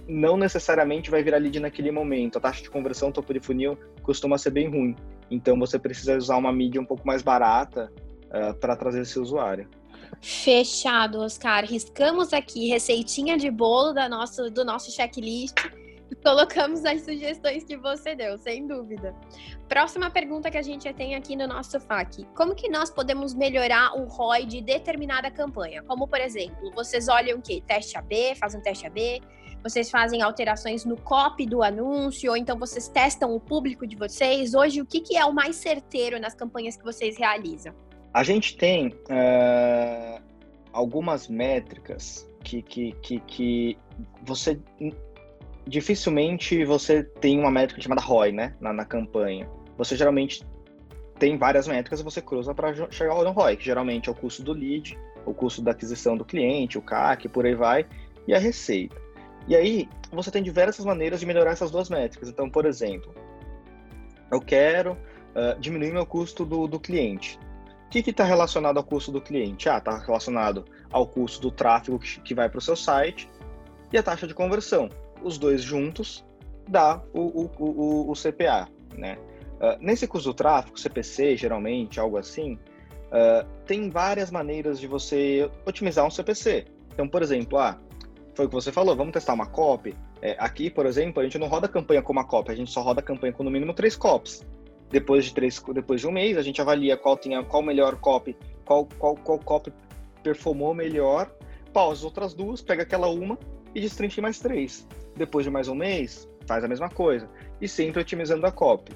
[0.08, 2.38] não necessariamente vai virar lead naquele momento.
[2.38, 4.96] A taxa de conversão topo de funil costuma ser bem ruim.
[5.30, 7.92] Então você precisa usar uma mídia um pouco mais barata
[8.26, 9.68] uh, para trazer esse usuário.
[10.22, 11.66] Fechado, Oscar.
[11.66, 15.56] Riscamos aqui receitinha de bolo da nosso, do nosso checklist
[16.24, 19.16] colocamos as sugestões que você deu, sem dúvida.
[19.68, 22.26] Próxima pergunta que a gente tem aqui no nosso FAQ.
[22.36, 25.84] Como que nós podemos melhorar o ROI de determinada campanha?
[25.84, 27.62] Como, por exemplo, vocês olham o quê?
[27.66, 29.22] Teste AB, fazem teste AB,
[29.64, 34.54] vocês fazem alterações no copy do anúncio, ou então vocês testam o público de vocês.
[34.54, 37.74] Hoje, o que, que é o mais certeiro nas campanhas que vocês realizam?
[38.14, 40.22] A gente tem uh,
[40.72, 43.78] algumas métricas que, que, que, que,
[44.24, 44.60] você
[45.68, 49.50] dificilmente você tem uma métrica chamada ROI, né, na, na campanha.
[49.78, 50.44] Você geralmente
[51.20, 54.44] tem várias métricas e você cruza para chegar ao ROI, que geralmente é o custo
[54.44, 57.86] do lead, o custo da aquisição do cliente, o CAC, por aí vai,
[58.28, 58.96] e a receita.
[59.48, 62.30] E aí, você tem diversas maneiras de melhorar essas duas métricas.
[62.30, 63.14] Então, por exemplo,
[64.32, 67.40] eu quero uh, diminuir meu custo do, do cliente.
[67.86, 69.70] O que está relacionado ao custo do cliente?
[69.70, 73.30] Ah, está relacionado ao custo do tráfego que, que vai para o seu site
[73.92, 74.90] e a taxa de conversão.
[75.22, 76.26] Os dois juntos
[76.68, 78.68] dá o, o, o, o CPA.
[78.98, 79.18] Né?
[79.58, 85.50] Uh, nesse custo do tráfego, CPC, geralmente, algo assim, uh, tem várias maneiras de você
[85.66, 86.66] otimizar um CPC.
[86.94, 87.78] Então, por exemplo, ah,
[88.36, 89.96] foi o que você falou, vamos testar uma copy.
[90.22, 92.82] É, aqui, por exemplo, a gente não roda campanha com uma copy, a gente só
[92.82, 94.46] roda campanha com no mínimo três copies.
[94.90, 98.38] Depois de, três, depois de um mês, a gente avalia qual tinha qual melhor copy,
[98.64, 99.74] qual, qual, qual copy
[100.24, 101.30] performou melhor,
[101.74, 103.38] pausa as outras duas, pega aquela uma
[103.78, 104.88] e destrincha mais três.
[105.16, 107.30] Depois de mais um mês, faz a mesma coisa.
[107.62, 108.92] E sempre otimizando a copy.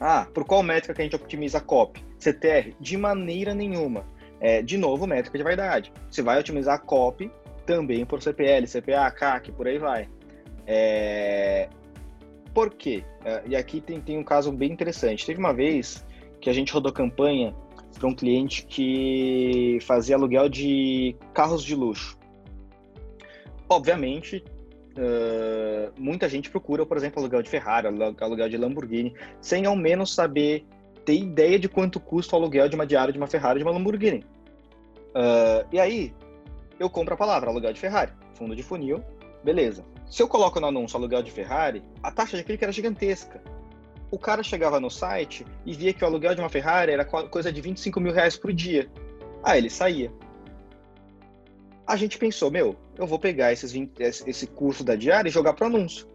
[0.00, 2.04] Ah, por qual métrica que a gente optimiza a copy?
[2.16, 2.76] CTR?
[2.78, 4.06] De maneira nenhuma.
[4.40, 5.92] É, de novo, métrica de vaidade.
[6.08, 7.28] Você vai otimizar a copy
[7.66, 10.08] também por CPL, CPA, CAC, por aí vai.
[10.64, 11.68] É...
[12.54, 13.04] Por quê?
[13.24, 15.26] É, e aqui tem, tem um caso bem interessante.
[15.26, 16.06] Teve uma vez
[16.40, 17.52] que a gente rodou campanha
[17.98, 22.21] para um cliente que fazia aluguel de carros de luxo.
[23.72, 24.44] Obviamente,
[24.98, 30.14] uh, muita gente procura, por exemplo, aluguel de Ferrari, aluguel de Lamborghini, sem ao menos
[30.14, 30.66] saber
[31.06, 33.72] ter ideia de quanto custa o aluguel de uma diária de uma Ferrari de uma
[33.72, 34.24] Lamborghini.
[35.14, 36.14] Uh, e aí,
[36.78, 39.02] eu compro a palavra aluguel de Ferrari, fundo de funil,
[39.42, 39.84] beleza.
[40.10, 43.42] Se eu coloco no anúncio aluguel de Ferrari, a taxa de clique era gigantesca.
[44.10, 47.50] O cara chegava no site e via que o aluguel de uma Ferrari era coisa
[47.50, 48.90] de 25 mil reais por dia.
[49.42, 50.12] Aí ele saía.
[51.86, 55.54] A gente pensou, meu, eu vou pegar esses 20, esse custo da diária e jogar
[55.54, 56.06] para anúncio.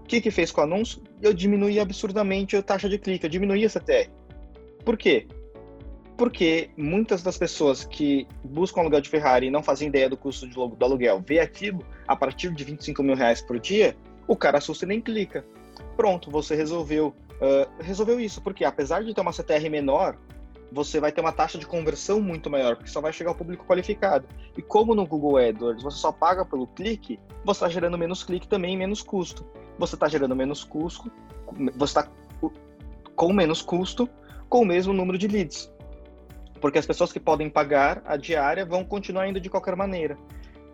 [0.00, 1.02] O que que fez com o anúncio?
[1.20, 4.10] Eu diminuí absurdamente a taxa de clique, eu diminuí a CTR.
[4.84, 5.26] Por quê?
[6.16, 10.46] Porque muitas das pessoas que buscam aluguel de Ferrari e não fazem ideia do custo
[10.46, 13.96] do aluguel, vê aquilo a partir de 25 mil reais por dia,
[14.28, 15.44] o cara assusta e nem clica.
[15.96, 20.16] Pronto, você resolveu, uh, resolveu isso, porque apesar de ter uma CTR menor,
[20.70, 23.64] você vai ter uma taxa de conversão muito maior, porque só vai chegar ao público
[23.64, 24.26] qualificado.
[24.56, 28.48] E como no Google AdWords você só paga pelo clique, você está gerando menos clique
[28.48, 29.46] também e menos custo.
[29.78, 31.10] Você está gerando menos custo,
[31.76, 32.08] você está
[33.14, 34.08] com menos custo,
[34.48, 35.72] com o mesmo número de leads.
[36.60, 40.18] Porque as pessoas que podem pagar a diária vão continuar indo de qualquer maneira.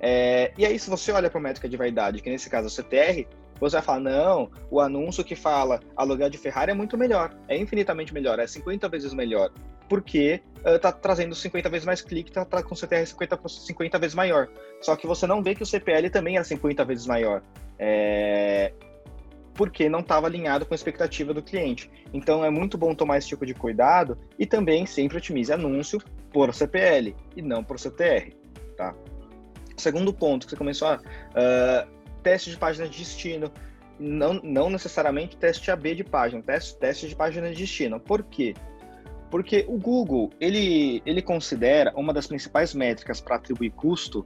[0.01, 2.69] É, e aí, se você olha para a métrica de vaidade, que nesse caso é
[2.69, 3.27] o CTR,
[3.61, 7.57] você vai falar, não, o anúncio que fala aluguel de Ferrari é muito melhor, é
[7.57, 9.53] infinitamente melhor, é 50 vezes melhor,
[9.93, 14.15] porque está uh, trazendo 50 vezes mais clique, está tá com CTR 50, 50 vezes
[14.15, 14.49] maior.
[14.81, 17.43] Só que você não vê que o CPL também é 50 vezes maior.
[17.79, 18.73] É,
[19.53, 21.91] porque não estava alinhado com a expectativa do cliente.
[22.11, 26.03] Então é muito bom tomar esse tipo de cuidado e também sempre otimize anúncio
[26.33, 28.33] por CPL e não por CTR,
[28.79, 28.95] tá?
[29.77, 31.91] Segundo ponto que você começou a uh,
[32.23, 33.53] teste de página de destino,
[34.01, 38.01] não, não necessariamente teste AB de página, teste, teste de página de destino.
[38.01, 38.55] Por quê?
[39.33, 44.25] Porque o Google ele, ele considera uma das principais métricas para atribuir custo,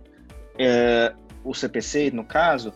[0.59, 2.75] é, o CPC no caso,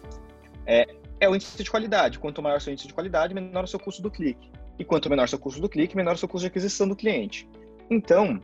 [0.64, 0.87] é
[1.21, 2.19] é o índice de qualidade.
[2.19, 4.51] Quanto maior o seu índice de qualidade, menor o seu custo do clique.
[4.79, 6.97] E quanto menor o seu custo do clique, menor o seu custo de aquisição do
[6.97, 7.47] cliente.
[7.90, 8.40] Então,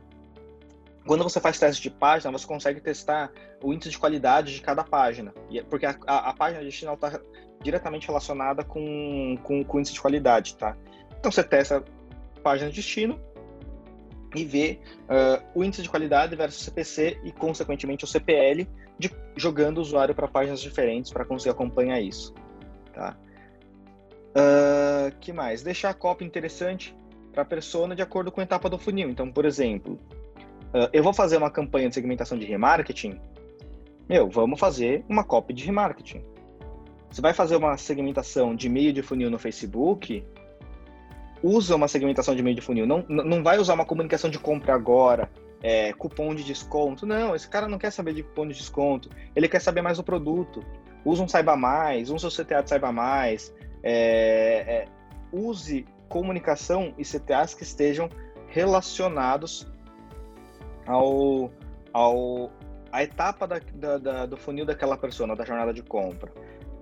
[1.05, 3.31] quando você faz teste de página, você consegue testar
[3.63, 5.33] o índice de qualidade de cada página.
[5.51, 7.19] É, porque a, a, a página de destino está
[7.63, 10.77] diretamente relacionada com, com, com, o índice de qualidade, tá?
[11.19, 11.83] Então, você testa
[12.35, 13.19] a página de destino
[14.35, 18.67] e vê uh, o índice de qualidade versus CPC e, consequentemente, o CPL,
[18.99, 22.33] de, jogando o usuário para páginas diferentes para conseguir acompanhar isso.
[22.93, 23.17] Tá?
[24.29, 25.63] Uh, que mais?
[25.63, 26.95] Deixar a cópia interessante
[27.31, 29.09] para a persona de acordo com a etapa do funil.
[29.09, 29.99] Então, por exemplo,
[30.73, 33.19] uh, eu vou fazer uma campanha de segmentação de remarketing.
[34.09, 36.23] Meu, vamos fazer uma cópia de remarketing.
[37.09, 40.25] Você vai fazer uma segmentação de meio de funil no Facebook,
[41.43, 42.85] usa uma segmentação de meio de funil.
[42.85, 45.29] Não, não vai usar uma comunicação de compra agora,
[45.61, 47.05] é, cupom de desconto.
[47.05, 49.09] Não, esse cara não quer saber de cupom de desconto.
[49.35, 50.63] Ele quer saber mais do produto
[51.07, 54.85] use um Saiba Mais, use o CTA de Saiba Mais, é, é,
[55.31, 58.09] use comunicação e CTAs que estejam
[58.47, 59.67] relacionados
[60.85, 61.51] ao,
[61.93, 62.51] ao
[62.91, 66.31] a etapa da, da, da, do funil daquela pessoa, da jornada de compra.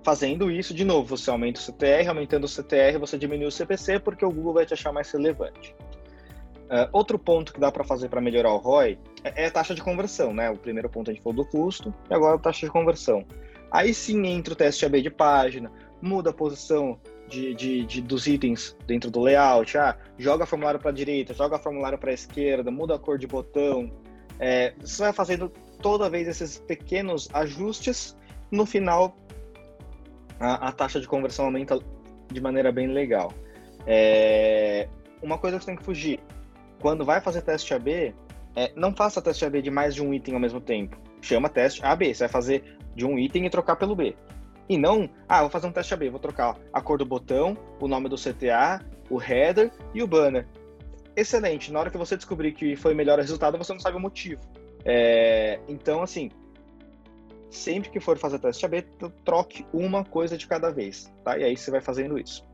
[0.06, 3.98] Fazendo isso, de novo, você aumenta o CTR, aumentando o CTR, você diminui o CPC,
[3.98, 5.74] porque o Google vai te achar mais relevante.
[6.66, 9.74] Uh, outro ponto que dá para fazer para melhorar o ROI é, é, a taxa
[9.74, 10.48] de conversão, né?
[10.48, 13.24] O primeiro ponto a gente falou do custo, e agora a taxa de conversão.
[13.68, 18.28] Aí sim entra o teste AB de página, muda a posição de, de, de, dos
[18.28, 19.76] itens dentro do layout.
[19.76, 23.26] Ah, joga formulário para a direita, joga formulário para a esquerda, muda a cor de
[23.26, 23.90] botão.
[24.38, 28.16] É, você vai fazendo toda vez esses pequenos ajustes.
[28.48, 29.16] No final,
[30.38, 31.78] a, a taxa de conversão aumenta
[32.32, 33.32] de maneira bem legal.
[33.86, 34.88] É,
[35.22, 36.20] uma coisa que você tem que fugir:
[36.80, 38.14] quando vai fazer teste AB,
[38.54, 40.96] é, não faça teste AB de mais de um item ao mesmo tempo.
[41.20, 42.14] Chama teste AB.
[42.14, 44.16] Você vai fazer de um item e trocar pelo B.
[44.68, 47.86] E não, ah, vou fazer um teste AB, vou trocar a cor do botão, o
[47.86, 50.46] nome do CTA, o header e o banner.
[51.14, 51.72] Excelente.
[51.72, 54.40] Na hora que você descobrir que foi melhor o resultado, você não sabe o motivo.
[54.84, 56.30] É, então, assim,
[57.56, 58.82] sempre que for fazer teste AB,
[59.24, 61.38] troque uma coisa de cada vez, tá?
[61.38, 62.44] E aí você vai fazendo isso.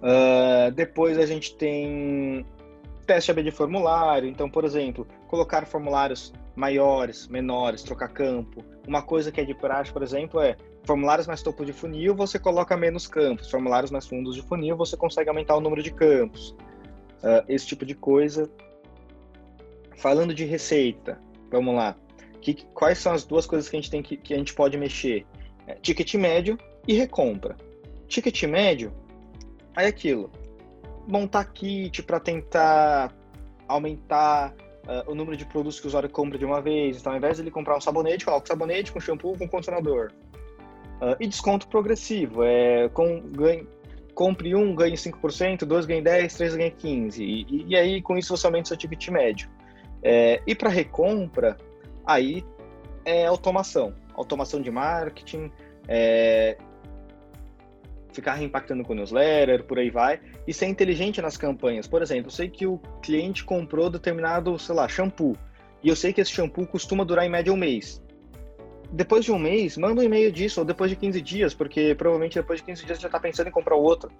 [0.00, 2.44] Uh, depois a gente tem
[3.06, 4.28] teste AB de formulário.
[4.28, 8.64] Então, por exemplo, colocar formulários maiores, menores, trocar campo.
[8.86, 12.38] Uma coisa que é de praxe, por exemplo, é formulários mais topo de funil, você
[12.38, 13.50] coloca menos campos.
[13.50, 16.50] Formulários mais fundos de funil, você consegue aumentar o número de campos.
[17.22, 18.50] Uh, esse tipo de coisa.
[19.96, 21.20] Falando de receita,
[21.50, 21.94] vamos lá.
[22.40, 24.76] Que, quais são as duas coisas que a gente tem que, que a gente pode
[24.76, 25.26] mexer?
[25.66, 27.56] É, ticket médio, e recompra.
[28.08, 28.92] Ticket médio,
[29.76, 30.30] é aquilo.
[31.06, 33.14] Montar kit para tentar
[33.68, 34.52] aumentar
[34.84, 36.98] uh, o número de produtos que o usuário compra de uma vez.
[36.98, 40.10] Então, ao invés de ele comprar um sabonete, coloca sabonete com shampoo com condicionador.
[41.00, 43.66] Uh, e desconto progressivo, é com, ganho,
[44.14, 47.18] compre um, ganhe 5%, dois ganhe 10%, três ganhe 15%.
[47.18, 49.48] E, e, aí, com isso, você aumenta o seu ticket médio.
[50.02, 51.56] É, e para recompra,
[52.06, 52.44] aí
[53.04, 53.94] é automação.
[54.14, 55.50] Automação de marketing,
[55.88, 56.56] é,
[58.12, 61.86] ficar reimpactando com o newsletter, por aí vai, e ser inteligente nas campanhas.
[61.86, 65.36] Por exemplo, eu sei que o cliente comprou determinado, sei lá, shampoo,
[65.82, 68.02] e eu sei que esse shampoo costuma durar em média um mês
[68.92, 72.34] depois de um mês, manda um e-mail disso, ou depois de 15 dias, porque provavelmente
[72.34, 74.10] depois de 15 dias já está pensando em comprar outro.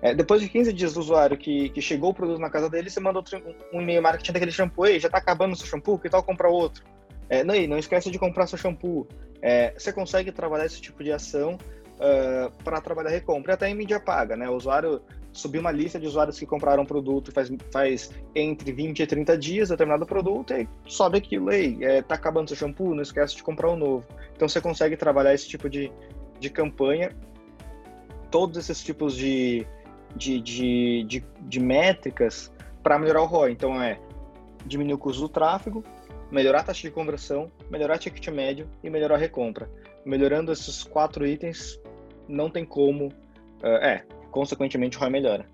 [0.00, 2.90] É, depois de 15 dias do usuário que, que chegou o produto na casa dele,
[2.90, 3.40] você manda outro,
[3.72, 6.48] um e-mail marketing daquele shampoo, e já está acabando o seu shampoo, que tal comprar
[6.48, 6.84] outro?
[7.28, 9.06] É, não, não esquece de comprar seu shampoo.
[9.42, 11.58] É, você consegue trabalhar esse tipo de ação
[11.96, 14.48] uh, para trabalhar recompra, até em mídia paga, né?
[14.48, 19.00] O usuário subir uma lista de usuários que compraram um produto faz, faz entre 20
[19.00, 21.76] e 30 dias determinado produto e sobe aquilo aí.
[21.82, 24.06] É, tá acabando seu shampoo, não esquece de comprar um novo.
[24.34, 25.92] Então você consegue trabalhar esse tipo de,
[26.40, 27.14] de campanha,
[28.30, 29.66] todos esses tipos de,
[30.14, 32.50] de, de, de, de métricas
[32.82, 33.52] para melhorar o ROI.
[33.52, 33.98] Então é
[34.64, 35.84] diminuir o custo do tráfego,
[36.36, 39.70] melhorar a taxa de conversão, melhorar o ticket médio e melhorar a recompra.
[40.04, 41.80] Melhorando esses quatro itens,
[42.28, 43.06] não tem como.
[43.62, 45.46] Uh, é, consequentemente o ROI melhora.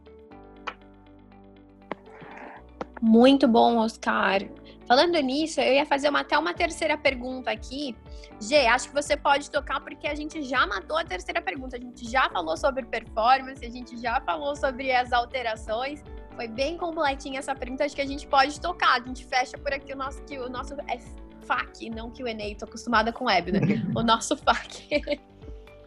[3.01, 4.41] Muito bom, Oscar.
[4.87, 7.97] Falando nisso, eu ia fazer uma, até uma terceira pergunta aqui.
[8.41, 11.77] Gê, acho que você pode tocar porque a gente já matou a terceira pergunta.
[11.77, 16.03] A gente já falou sobre performance, a gente já falou sobre as alterações.
[16.35, 19.01] Foi bem completinha essa pergunta, acho que a gente pode tocar.
[19.01, 20.99] A gente fecha por aqui o nosso, o nosso é
[21.47, 23.61] FAQ, não Q&A, tô acostumada com web, né?
[23.95, 25.21] o nosso FAQ.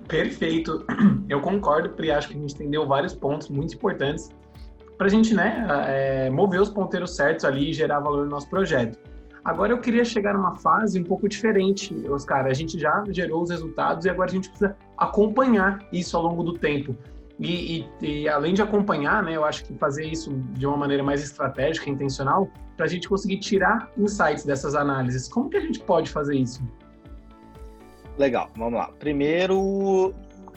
[0.07, 0.85] Perfeito.
[1.27, 2.11] Eu concordo, Pri.
[2.11, 4.29] Acho que a gente entendeu vários pontos muito importantes
[4.97, 8.49] para a gente né, é, mover os ponteiros certos ali e gerar valor no nosso
[8.49, 8.97] projeto.
[9.43, 12.45] Agora eu queria chegar numa fase um pouco diferente, Oscar.
[12.45, 16.43] A gente já gerou os resultados e agora a gente precisa acompanhar isso ao longo
[16.43, 16.95] do tempo.
[17.39, 21.03] E, e, e além de acompanhar, né, eu acho que fazer isso de uma maneira
[21.03, 25.27] mais estratégica, intencional, para a gente conseguir tirar insights dessas análises.
[25.27, 26.63] Como que a gente pode fazer isso?
[28.17, 28.89] Legal, vamos lá.
[28.99, 30.13] Primeiro,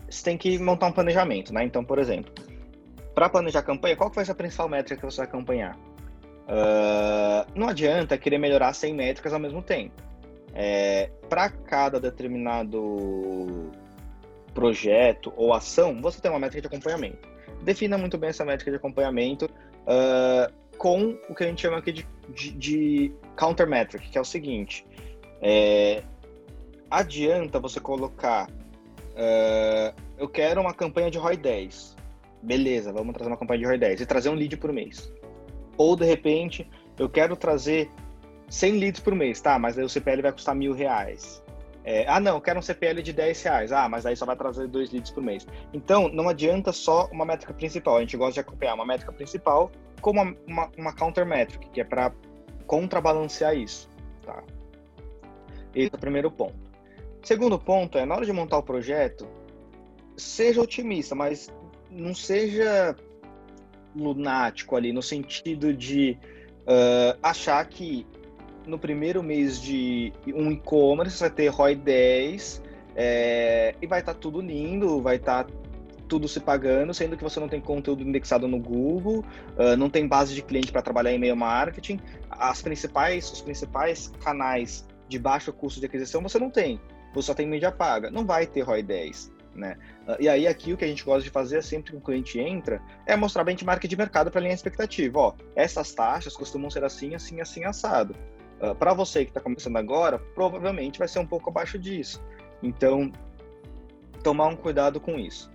[0.08, 1.64] você tem que montar um planejamento, né?
[1.64, 2.32] Então, por exemplo,
[3.14, 5.76] para planejar a campanha, qual que vai ser a principal métrica que você vai acompanhar?
[5.76, 9.94] Uh, não adianta querer melhorar 100 métricas ao mesmo tempo.
[10.54, 13.70] É, para cada determinado
[14.54, 17.28] projeto ou ação, você tem uma métrica de acompanhamento.
[17.62, 21.92] Defina muito bem essa métrica de acompanhamento uh, com o que a gente chama aqui
[21.92, 24.86] de, de, de counter metric, que é o seguinte:
[25.42, 26.02] é,
[26.90, 28.48] adianta você colocar.
[28.48, 31.96] Uh, eu quero uma campanha de ROI 10.
[32.42, 35.12] Beleza, vamos trazer uma campanha de ROI 10 e trazer um lead por mês.
[35.76, 37.90] Ou de repente, eu quero trazer
[38.48, 39.58] 100 leads por mês, tá?
[39.58, 41.42] Mas aí o CPL vai custar mil reais.
[41.90, 43.72] É, ah, não, quero um CPL de 10 reais.
[43.72, 45.46] Ah, mas aí só vai trazer dois leads por mês.
[45.72, 47.96] Então, não adianta só uma métrica principal.
[47.96, 49.72] A gente gosta de acompanhar uma métrica principal
[50.02, 52.12] com uma, uma, uma counter metric, que é para
[52.66, 53.88] contrabalancear isso.
[54.22, 54.42] Tá?
[55.74, 56.58] Esse é o primeiro ponto.
[57.22, 59.26] Segundo ponto é, na hora de montar o projeto,
[60.14, 61.50] seja otimista, mas
[61.90, 62.94] não seja
[63.96, 66.18] lunático ali, no sentido de
[66.64, 68.06] uh, achar que
[68.68, 72.62] no primeiro mês de um e-commerce vai ter ROI 10
[72.94, 75.52] é, e vai estar tá tudo lindo, vai estar tá
[76.06, 79.24] tudo se pagando, sendo que você não tem conteúdo indexado no Google,
[79.58, 82.00] uh, não tem base de cliente para trabalhar em e-mail marketing,
[82.30, 86.80] as principais, os principais canais de baixo custo de aquisição você não tem
[87.12, 88.10] você só tem mídia paga.
[88.10, 89.32] Não vai ter ROI 10.
[89.54, 89.76] Né?
[90.20, 92.80] E aí aqui o que a gente gosta de fazer sempre que o cliente entra
[93.04, 95.18] é mostrar benchmark de mercado para alinhar a expectativa.
[95.18, 98.14] Ó, essas taxas costumam ser assim, assim, assim, assado.
[98.60, 102.22] Uh, para você que está começando agora, provavelmente vai ser um pouco abaixo disso.
[102.62, 103.12] Então,
[104.22, 105.50] tomar um cuidado com isso.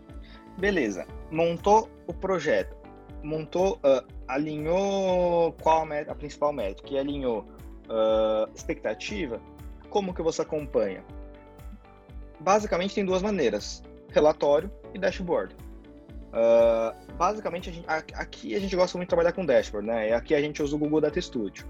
[0.57, 2.75] Beleza, montou o projeto,
[3.23, 7.41] montou, uh, alinhou qual a, a principal métrica e alinhou
[7.89, 9.41] uh, expectativa,
[9.89, 11.03] como que você acompanha?
[12.43, 15.55] basicamente tem duas maneiras: relatório e dashboard.
[17.17, 20.13] Basicamente, a gente, aqui a gente gosta muito de trabalhar com dashboard, né?
[20.13, 21.65] Aqui a gente usa o Google Data Studio.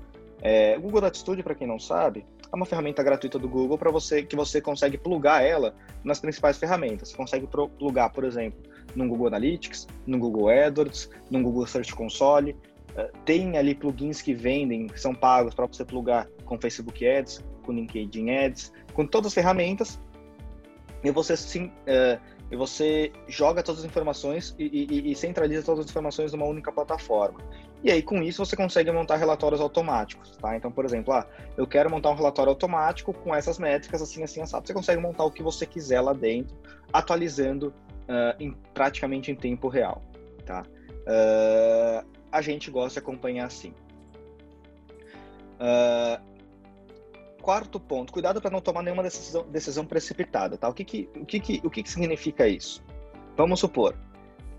[0.45, 3.77] É, o Google Data Studio, para quem não sabe, é uma ferramenta gratuita do Google
[3.77, 5.73] para você que você consegue plugar ela
[6.03, 7.09] nas principais ferramentas.
[7.09, 8.59] Você consegue plugar, por exemplo,
[8.93, 12.51] no Google Analytics, no Google AdWords, no Google Search Console.
[12.91, 17.43] Uh, tem ali plugins que vendem, que são pagos para você plugar com Facebook Ads,
[17.65, 19.97] com LinkedIn Ads, com todas as ferramentas
[21.03, 22.19] e você sim, uh,
[22.49, 26.71] e você joga todas as informações e, e, e, centraliza todas as informações numa única
[26.71, 27.39] plataforma.
[27.83, 30.55] E aí, com isso, você consegue montar relatórios automáticos, tá?
[30.55, 31.27] Então, por exemplo, ah,
[31.57, 34.65] eu quero montar um relatório automático com essas métricas, assim, assim, assado.
[34.65, 36.55] Você consegue montar o que você quiser lá dentro,
[36.93, 37.73] atualizando
[38.03, 40.01] uh, em, praticamente em tempo real,
[40.45, 40.63] tá?
[41.01, 43.73] Uh, a gente gosta de acompanhar assim.
[45.59, 46.21] Uh,
[47.41, 50.69] quarto ponto, cuidado para não tomar nenhuma decisão, decisão precipitada, tá?
[50.69, 52.81] O que que, o que que, o que que significa isso?
[53.35, 53.93] Vamos supor,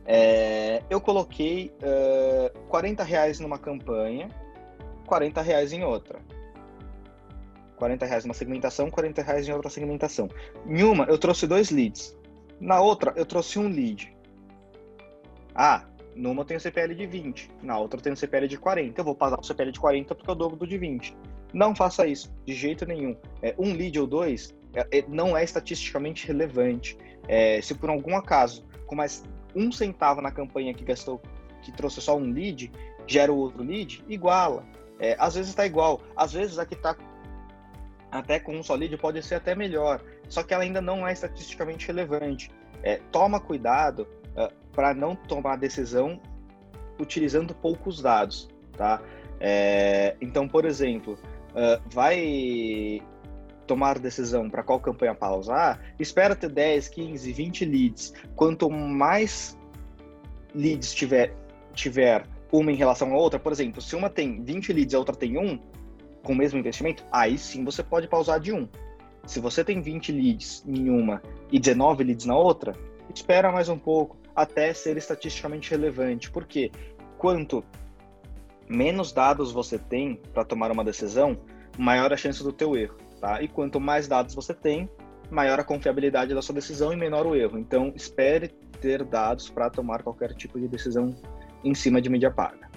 [0.06, 4.28] é, eu coloquei uh, 40 reais numa campanha,
[5.06, 6.20] 40 reais em outra.
[7.76, 10.28] 40 reais numa segmentação, 40 reais em outra segmentação.
[10.66, 12.16] Em uma, eu trouxe dois leads.
[12.60, 14.14] Na outra, eu trouxe um lead.
[15.54, 15.84] Ah,
[16.14, 19.00] numa eu tenho CPL de 20, na outra eu tenho CPL de 40.
[19.00, 21.16] Eu vou passar o CPL de 40 porque eu dobro do de 20.
[21.52, 23.16] Não faça isso, de jeito nenhum.
[23.42, 26.96] É, um lead ou dois é, é, não é estatisticamente relevante.
[27.28, 29.24] É, se por algum acaso, com mais
[29.54, 31.20] um centavo na campanha que gastou,
[31.62, 32.70] que trouxe só um lead,
[33.06, 34.64] gera o outro lead, iguala.
[34.98, 36.96] É, às vezes está igual, às vezes a que está
[38.10, 41.12] até com um só lead pode ser até melhor, só que ela ainda não é
[41.12, 42.50] estatisticamente relevante.
[42.82, 46.20] É, toma cuidado uh, para não tomar decisão
[46.98, 49.00] utilizando poucos dados, tá?
[49.40, 51.18] É, então, por exemplo,
[51.50, 53.02] uh, vai
[53.66, 58.12] tomar decisão para qual campanha pausar, espera ter 10, 15, 20 leads.
[58.36, 59.58] Quanto mais
[60.54, 61.34] leads tiver,
[61.72, 64.98] tiver uma em relação à outra, por exemplo, se uma tem 20 leads e a
[64.98, 65.58] outra tem um,
[66.22, 68.68] com o mesmo investimento, aí sim você pode pausar de um.
[69.26, 72.74] Se você tem 20 leads em uma e 19 leads na outra,
[73.14, 76.30] espera mais um pouco até ser estatisticamente relevante.
[76.30, 76.70] Porque
[77.16, 77.64] quanto
[78.68, 81.38] menos dados você tem para tomar uma decisão,
[81.78, 83.40] maior a chance do teu erro, tá?
[83.40, 84.86] E quanto mais dados você tem,
[85.30, 87.58] maior a confiabilidade da sua decisão e menor o erro.
[87.58, 88.48] Então, espere
[88.82, 91.16] ter dados para tomar qualquer tipo de decisão
[91.64, 92.68] em cima de mídia paga.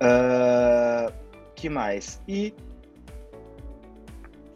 [0.00, 1.12] Uh,
[1.56, 2.22] que mais?
[2.28, 2.54] E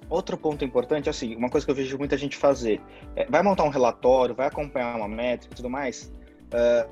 [0.08, 2.80] outro ponto importante, assim, uma coisa que eu vejo muita gente fazer,
[3.16, 6.14] é, vai montar um relatório, vai acompanhar uma métrica e tudo mais,
[6.54, 6.88] uh,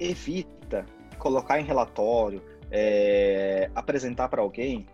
[0.00, 0.84] evita
[1.16, 2.42] colocar em relatório,
[2.72, 4.84] é, apresentar para alguém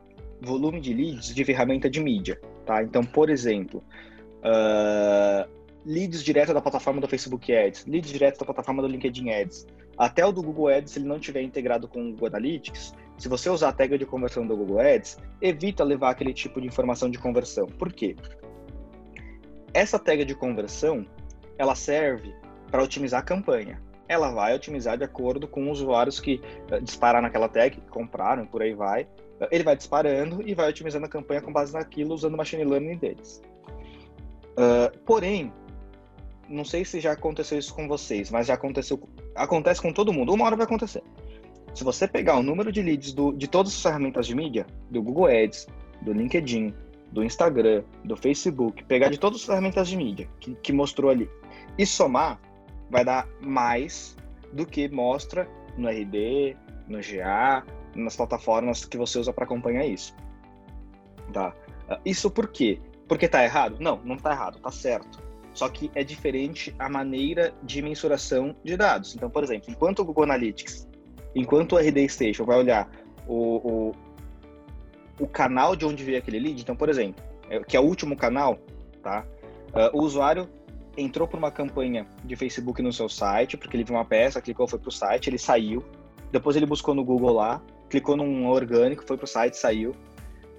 [0.41, 2.39] volume de leads de ferramenta de mídia,
[2.69, 2.83] tá?
[2.83, 3.83] Então, por exemplo,
[4.45, 5.51] uh,
[5.87, 9.67] leads direto da plataforma do Facebook Ads, leads direto da plataforma do LinkedIn Ads,
[9.97, 13.27] até o do Google Ads, se ele não tiver integrado com o Google Analytics, se
[13.27, 17.11] você usar a tag de conversão do Google Ads, evita levar aquele tipo de informação
[17.11, 17.67] de conversão.
[17.67, 18.15] Por quê?
[19.73, 21.07] Essa tag de conversão,
[21.57, 22.35] ela serve
[22.71, 23.83] para otimizar a campanha.
[24.07, 26.41] Ela vai otimizar de acordo com os usuários que
[26.71, 29.09] uh, dispararam naquela tag, que compraram, por aí vai.
[29.51, 32.97] Ele vai disparando e vai otimizando a campanha com base naquilo, usando o machine learning
[32.97, 33.43] deles.
[34.53, 35.53] Uh, porém,
[36.49, 39.01] não sei se já aconteceu isso com vocês, mas já aconteceu,
[39.35, 40.33] acontece com todo mundo.
[40.33, 41.03] Uma hora vai acontecer.
[41.75, 45.03] Se você pegar o número de leads do, de todas as ferramentas de mídia, do
[45.03, 45.69] Google Ads,
[46.03, 46.75] do LinkedIn,
[47.13, 51.31] do Instagram, do Facebook, pegar de todas as ferramentas de mídia que, que mostrou ali
[51.77, 52.41] e somar,
[52.91, 54.17] vai dar mais
[54.53, 56.57] do que mostra no RD,
[56.89, 57.65] no GA,
[57.99, 60.15] nas plataformas que você usa para acompanhar isso.
[61.33, 61.55] Tá?
[62.05, 62.81] Isso por quê?
[63.07, 63.77] Porque tá errado?
[63.81, 65.23] Não, não tá errado, tá certo.
[65.53, 69.15] Só que é diferente a maneira de mensuração de dados.
[69.15, 70.89] Então, por exemplo, enquanto o Google Analytics
[71.35, 72.91] enquanto o RD Station vai olhar
[73.27, 73.93] o, o,
[75.21, 78.17] o canal de onde veio aquele lead, então, por exemplo, é, que é o último
[78.17, 78.59] canal,
[79.03, 79.25] tá?
[79.69, 80.49] Uh, o usuário
[80.97, 84.67] entrou por uma campanha de Facebook no seu site, porque ele viu uma peça, clicou,
[84.67, 85.85] foi pro site, ele saiu.
[86.33, 89.95] Depois ele buscou no Google lá, clicou num orgânico, foi pro site, saiu.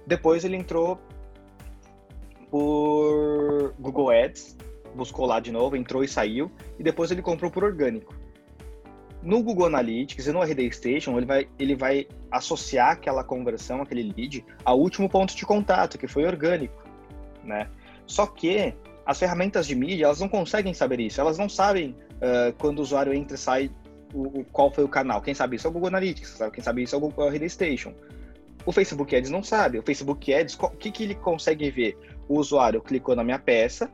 [0.06, 0.98] Depois ele entrou
[2.50, 4.56] por Google Ads,
[4.94, 6.50] buscou lá de novo, entrou e saiu.
[6.78, 8.14] E depois ele comprou por orgânico.
[9.22, 14.12] No Google Analytics e no RD Station, ele vai, ele vai associar aquela conversão, aquele
[14.16, 16.82] lead, ao último ponto de contato, que foi orgânico,
[17.44, 17.68] né?
[18.06, 18.74] Só que
[19.04, 21.20] as ferramentas de mídia, elas não conseguem saber isso.
[21.20, 23.70] Elas não sabem uh, quando o usuário entra e sai
[24.12, 25.20] o, o, qual foi o canal.
[25.22, 26.52] Quem sabe isso é o Google Analytics, sabe?
[26.52, 27.94] quem sabe isso é o Google RD Station.
[28.66, 29.78] O Facebook Ads não sabe.
[29.78, 31.96] O Facebook Ads, o que, que ele consegue ver?
[32.28, 33.90] O usuário clicou na minha peça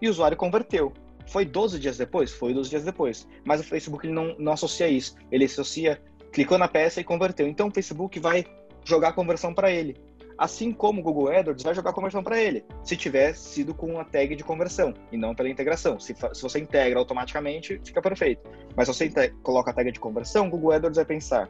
[0.00, 0.92] e o usuário converteu.
[1.26, 2.32] Foi 12 dias depois?
[2.32, 3.26] Foi 12 dias depois.
[3.44, 5.14] Mas o Facebook não, não associa isso.
[5.30, 6.00] Ele associa,
[6.32, 7.46] clicou na peça e converteu.
[7.46, 8.44] Então o Facebook vai
[8.84, 9.96] jogar a conversão para ele.
[10.40, 14.04] Assim como o Google AdWords vai jogar conversão para ele, se tiver sido com a
[14.04, 16.00] tag de conversão e não pela integração.
[16.00, 18.48] Se, se você integra automaticamente, fica perfeito.
[18.74, 21.46] Mas se você coloca a tag de conversão, o Google AdWords vai pensar: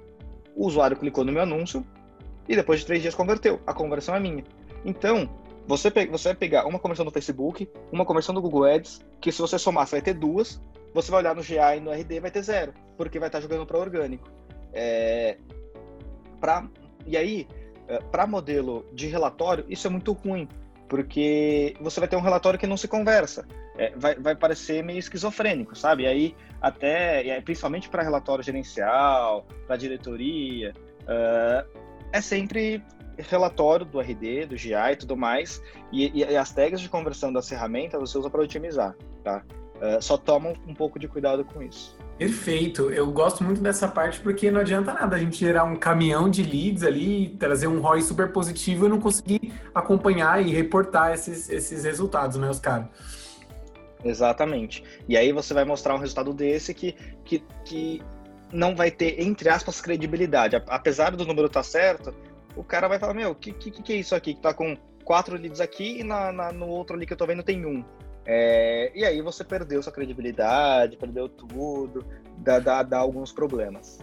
[0.56, 1.86] o usuário clicou no meu anúncio
[2.48, 3.60] e depois de três dias converteu.
[3.64, 4.42] A conversão é minha.
[4.84, 5.30] Então,
[5.68, 9.40] você, você vai pegar uma conversão do Facebook, uma conversão do Google Ads, que se
[9.40, 10.60] você somar, você vai ter duas,
[10.92, 13.64] você vai olhar no GA e no RD vai ter zero, porque vai estar jogando
[13.64, 14.28] para orgânico.
[14.72, 15.38] É,
[16.40, 16.68] pra,
[17.06, 17.46] e aí,
[17.98, 20.48] para modelo de relatório, isso é muito ruim,
[20.88, 23.46] porque você vai ter um relatório que não se conversa.
[23.78, 26.02] É, vai, vai parecer meio esquizofrênico, sabe?
[26.02, 31.80] E aí, até, principalmente para relatório gerencial, para diretoria, uh,
[32.12, 32.82] é sempre
[33.16, 35.62] relatório do RD, do GI e tudo mais,
[35.92, 39.42] e, e as tags de conversão das ferramentas você usa para otimizar, tá?
[39.76, 41.96] Uh, só toma um pouco de cuidado com isso.
[42.20, 42.90] Perfeito.
[42.90, 46.42] Eu gosto muito dessa parte porque não adianta nada a gente gerar um caminhão de
[46.42, 51.82] leads ali, trazer um ROI super positivo e não conseguir acompanhar e reportar esses, esses
[51.82, 52.90] resultados, né, Oscar?
[54.04, 54.84] Exatamente.
[55.08, 56.94] E aí você vai mostrar um resultado desse que,
[57.24, 58.02] que, que
[58.52, 60.62] não vai ter, entre aspas, credibilidade.
[60.68, 62.14] Apesar do número estar tá certo,
[62.54, 64.34] o cara vai falar, meu, o que, que, que é isso aqui?
[64.34, 67.26] Que tá com quatro leads aqui e na, na, no outro ali que eu tô
[67.26, 67.82] vendo tem um.
[68.32, 72.06] É, e aí você perdeu sua credibilidade, perdeu tudo,
[72.38, 73.98] dá, dá, dá alguns problemas.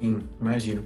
[0.00, 0.84] Sim, imagino.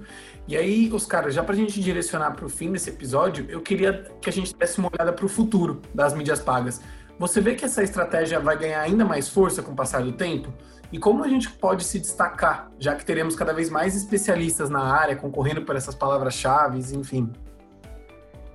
[0.49, 4.11] E aí, Oscar, já para a gente direcionar para o fim desse episódio, eu queria
[4.19, 6.81] que a gente desse uma olhada para o futuro das mídias pagas.
[7.19, 10.51] Você vê que essa estratégia vai ganhar ainda mais força com o passar do tempo?
[10.91, 14.83] E como a gente pode se destacar, já que teremos cada vez mais especialistas na
[14.83, 17.31] área concorrendo por essas palavras-chave, enfim?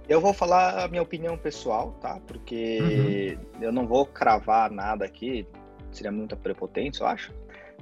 [0.10, 2.20] Eu vou falar a minha opinião pessoal, tá?
[2.26, 3.64] Porque uhum.
[3.64, 5.45] eu não vou cravar nada aqui,
[5.91, 7.32] seria muita prepotência, eu acho.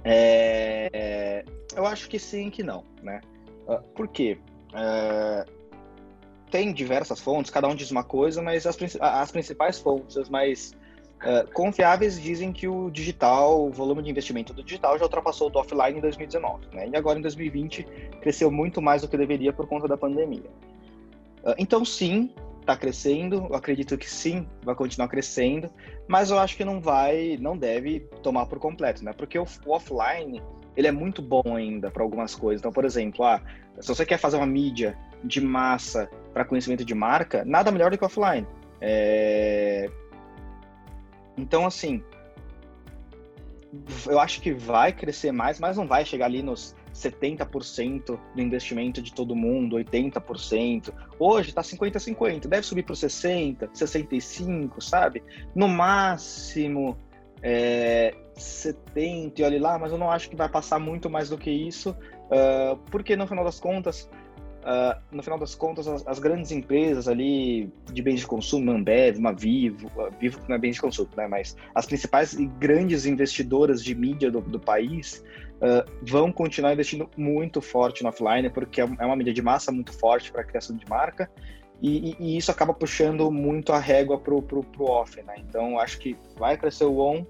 [0.04, 3.22] É, eu acho que sim, que não, né?
[3.66, 4.38] Ah, por quê?
[4.74, 5.46] É,
[6.52, 10.74] tem diversas fontes, cada um diz uma coisa, mas as, as principais fontes, as mais
[11.24, 15.50] uh, confiáveis, dizem que o digital, o volume de investimento do digital já ultrapassou o
[15.50, 16.90] do offline em 2019, né?
[16.90, 17.84] E agora em 2020
[18.22, 20.50] cresceu muito mais do que deveria por conta da pandemia.
[21.48, 22.30] Ah, então, sim,
[22.60, 23.48] está crescendo.
[23.50, 25.72] Eu acredito que sim, vai continuar crescendo,
[26.08, 29.14] mas eu acho que não vai, não deve tomar por completo, né?
[29.14, 30.43] Porque o, offline
[30.76, 32.62] ele é muito bom ainda para algumas coisas.
[32.62, 33.41] Então, por exemplo, ah,
[33.80, 37.98] se você quer fazer uma mídia de massa para conhecimento de marca, nada melhor do
[37.98, 38.45] que offline.
[38.80, 39.89] É...
[41.36, 42.04] Então, assim,
[44.06, 49.02] eu acho que vai crescer mais, mas não vai chegar ali nos 70% do investimento
[49.02, 50.91] de todo mundo, 80%.
[51.20, 55.24] Hoje está 50-50, deve subir para 60%, 65%, sabe?
[55.56, 56.98] No máximo
[57.41, 61.38] é, 70%, e olhe lá, mas eu não acho que vai passar muito mais do
[61.38, 64.10] que isso, uh, porque no final das contas,
[64.68, 69.18] Uh, no final das contas, as, as, grandes empresas ali de bens de consumo, Ambev,
[69.18, 73.06] uma Vivo, uh, Vivo não é bens de consumo, né, mas as principais e grandes
[73.06, 75.24] investidoras de mídia do, do país
[75.58, 79.72] uh, vão continuar investindo muito forte no offline, porque é, é uma mídia de massa
[79.72, 81.30] muito forte para a criação de marca,
[81.82, 85.36] e, e, isso acaba puxando muito a régua para o off, né?
[85.38, 87.26] Então, acho que vai crescer o on,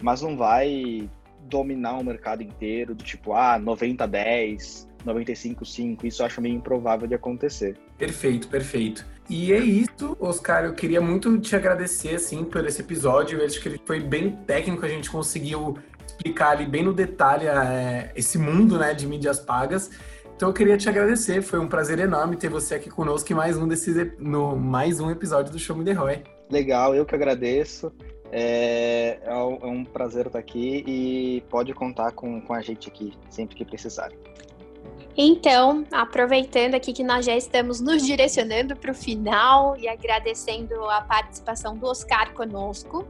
[0.00, 1.08] mas não vai
[1.48, 6.04] dominar o mercado inteiro, do tipo, ah, 90-10, 95-5.
[6.04, 7.76] Isso eu acho meio improvável de acontecer.
[7.98, 9.04] Perfeito, perfeito.
[9.28, 10.64] E é isso, Oscar.
[10.64, 13.38] Eu queria muito te agradecer, assim, por esse episódio.
[13.38, 15.78] Eu acho que ele foi bem técnico, a gente conseguiu
[16.20, 19.90] explicar ali bem no detalhe é, esse mundo, né, de mídias pagas.
[20.36, 23.56] Então eu queria te agradecer, foi um prazer enorme ter você aqui conosco em mais
[23.56, 26.22] um desses no mais um episódio do Show Me The Roy.
[26.50, 27.92] Legal, eu que agradeço.
[28.32, 33.12] É, é, um é prazer estar aqui e pode contar com, com a gente aqui
[33.28, 34.10] sempre que precisar.
[35.16, 41.02] Então, aproveitando aqui que nós já estamos nos direcionando para o final e agradecendo a
[41.02, 43.06] participação do Oscar conosco,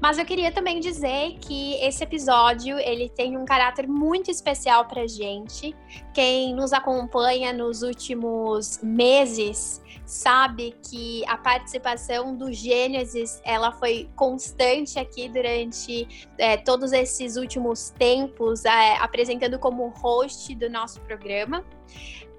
[0.00, 5.06] mas eu queria também dizer que esse episódio ele tem um caráter muito especial para
[5.06, 5.74] gente.
[6.12, 14.98] Quem nos acompanha nos últimos meses sabe que a participação do Gênesis ela foi constante
[14.98, 21.64] aqui durante é, todos esses últimos tempos, é, apresentando como host do nosso programa.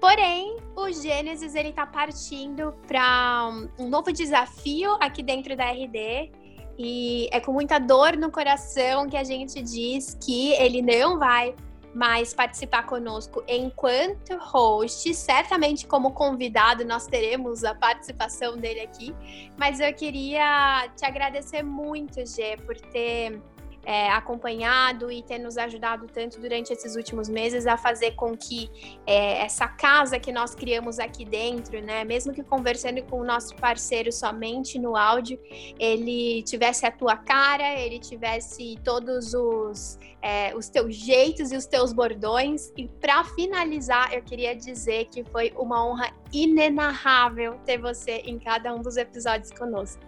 [0.00, 6.32] Porém, o Gênesis ele está partindo para um novo desafio aqui dentro da RD.
[6.80, 11.54] E é com muita dor no coração que a gente diz que ele não vai
[11.94, 15.14] mas participar conosco enquanto host.
[15.14, 19.14] Certamente, como convidado, nós teremos a participação dele aqui.
[19.56, 23.40] Mas eu queria te agradecer muito, Gê, por ter
[23.84, 28.70] é, acompanhado e ter nos ajudado tanto durante esses últimos meses a fazer com que
[29.06, 33.54] é, essa casa que nós criamos aqui dentro, né, mesmo que conversando com o nosso
[33.56, 35.38] parceiro somente no áudio,
[35.78, 41.66] ele tivesse a tua cara, ele tivesse todos os, é, os teus jeitos e os
[41.66, 42.72] teus bordões.
[42.76, 48.74] E para finalizar, eu queria dizer que foi uma honra inenarrável ter você em cada
[48.74, 50.07] um dos episódios conosco.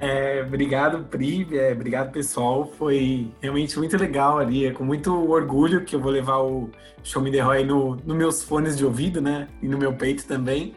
[0.00, 1.46] É, obrigado, Pri.
[1.52, 2.72] É, obrigado, pessoal.
[2.78, 4.64] Foi realmente muito legal ali.
[4.64, 6.70] É com muito orgulho que eu vou levar o
[7.04, 9.46] Show Me The Roy no, no meus fones de ouvido, né?
[9.60, 10.74] E no meu peito também.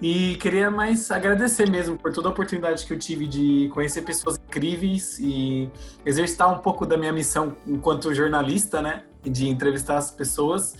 [0.00, 4.36] E queria mais agradecer mesmo por toda a oportunidade que eu tive de conhecer pessoas
[4.36, 5.70] incríveis e
[6.04, 9.04] exercitar um pouco da minha missão enquanto jornalista, né?
[9.22, 10.76] De entrevistar as pessoas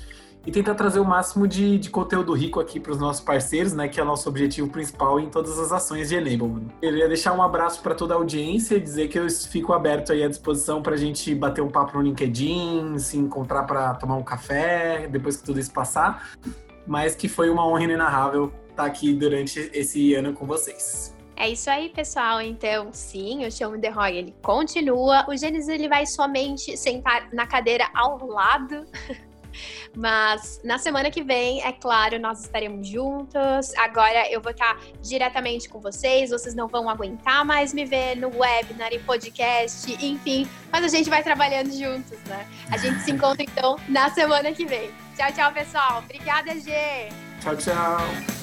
[0.47, 3.89] e tentar trazer o máximo de, de conteúdo rico aqui para os nossos parceiros, né?
[3.89, 6.69] Que é o nosso objetivo principal em todas as ações de Enablement.
[6.81, 10.23] Queria deixar um abraço para toda a audiência e dizer que eu fico aberto aí
[10.23, 14.23] à disposição para a gente bater um papo no LinkedIn, se encontrar para tomar um
[14.23, 16.31] café depois que tudo isso passar.
[16.87, 21.17] Mas que foi uma honra inenarrável estar tá aqui durante esse ano com vocês.
[21.39, 22.41] É isso aí, pessoal.
[22.41, 25.27] Então, sim, o Show Me Roy, ele continua.
[25.29, 28.87] O Gênesis, ele vai somente sentar na cadeira ao lado
[29.97, 33.75] Mas na semana que vem, é claro, nós estaremos juntos.
[33.77, 38.29] Agora eu vou estar diretamente com vocês, vocês não vão aguentar mais me ver no
[38.37, 40.49] webinar e podcast, enfim.
[40.71, 42.47] Mas a gente vai trabalhando juntos, né?
[42.71, 44.91] A gente se encontra então na semana que vem.
[45.17, 45.99] Tchau, tchau, pessoal.
[46.05, 47.09] Obrigada, G.
[47.41, 48.36] Tchau, tchau.